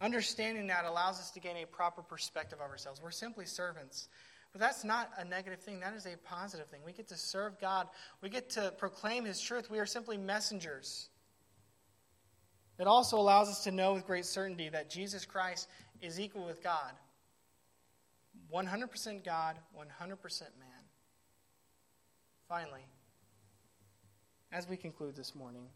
Understanding 0.00 0.66
that 0.66 0.84
allows 0.84 1.20
us 1.20 1.30
to 1.30 1.38
gain 1.38 1.56
a 1.62 1.66
proper 1.66 2.02
perspective 2.02 2.58
of 2.60 2.68
ourselves. 2.68 3.00
We're 3.00 3.12
simply 3.12 3.46
servants. 3.46 4.08
But 4.50 4.60
that's 4.60 4.82
not 4.82 5.08
a 5.18 5.24
negative 5.24 5.60
thing. 5.60 5.78
That 5.78 5.94
is 5.94 6.04
a 6.04 6.16
positive 6.24 6.66
thing. 6.66 6.80
We 6.84 6.92
get 6.92 7.06
to 7.10 7.16
serve 7.16 7.60
God. 7.60 7.86
We 8.22 8.28
get 8.28 8.50
to 8.50 8.74
proclaim 8.76 9.24
His 9.24 9.40
truth. 9.40 9.70
We 9.70 9.78
are 9.78 9.86
simply 9.86 10.16
messengers. 10.16 11.10
It 12.80 12.88
also 12.88 13.16
allows 13.16 13.48
us 13.48 13.62
to 13.62 13.70
know 13.70 13.92
with 13.92 14.04
great 14.04 14.26
certainty 14.26 14.68
that 14.70 14.90
Jesus 14.90 15.24
Christ 15.24 15.68
is 16.02 16.18
equal 16.18 16.44
with 16.44 16.60
God 16.60 16.90
100% 18.52 19.24
God, 19.24 19.56
100% 19.78 20.40
man. 20.58 20.79
Finally, 22.50 22.84
as 24.50 24.68
we 24.68 24.76
conclude 24.76 25.14
this 25.14 25.36
morning, 25.36 25.68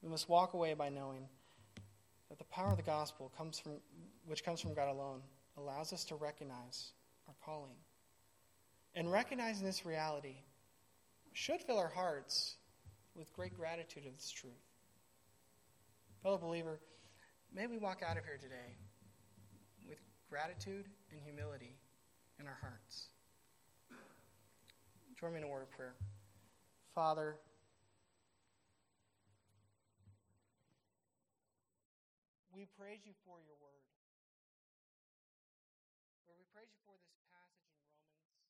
we 0.00 0.08
must 0.08 0.28
walk 0.28 0.54
away 0.54 0.74
by 0.74 0.88
knowing 0.88 1.26
that 2.28 2.38
the 2.38 2.44
power 2.44 2.70
of 2.70 2.76
the 2.76 2.84
gospel 2.84 3.32
comes 3.36 3.58
from 3.58 3.72
which 4.26 4.44
comes 4.44 4.60
from 4.60 4.74
God 4.74 4.88
alone 4.88 5.22
allows 5.58 5.92
us 5.92 6.04
to 6.04 6.14
recognize 6.14 6.92
our 7.26 7.34
calling. 7.44 7.74
And 8.94 9.10
recognizing 9.10 9.66
this 9.66 9.84
reality 9.84 10.36
should 11.32 11.60
fill 11.60 11.78
our 11.78 11.88
hearts 11.88 12.54
with 13.16 13.32
great 13.32 13.56
gratitude 13.56 14.06
of 14.06 14.14
this 14.14 14.30
truth. 14.30 14.52
Fellow 16.22 16.38
believer, 16.38 16.78
may 17.52 17.66
we 17.66 17.78
walk 17.78 18.04
out 18.08 18.16
of 18.16 18.24
here 18.24 18.38
today 18.40 18.76
with 19.88 19.98
gratitude 20.30 20.84
and 21.10 21.20
humility 21.20 21.74
in 22.38 22.46
our 22.46 22.58
hearts. 22.60 23.08
Join 25.20 25.32
me 25.32 25.38
in 25.38 25.44
a 25.44 25.48
word 25.48 25.62
of 25.62 25.70
prayer. 25.70 25.94
Father, 26.94 27.36
We 32.56 32.64
praise 32.80 33.00
you 33.04 33.12
for 33.26 33.36
your 33.44 33.52
word. 33.60 33.75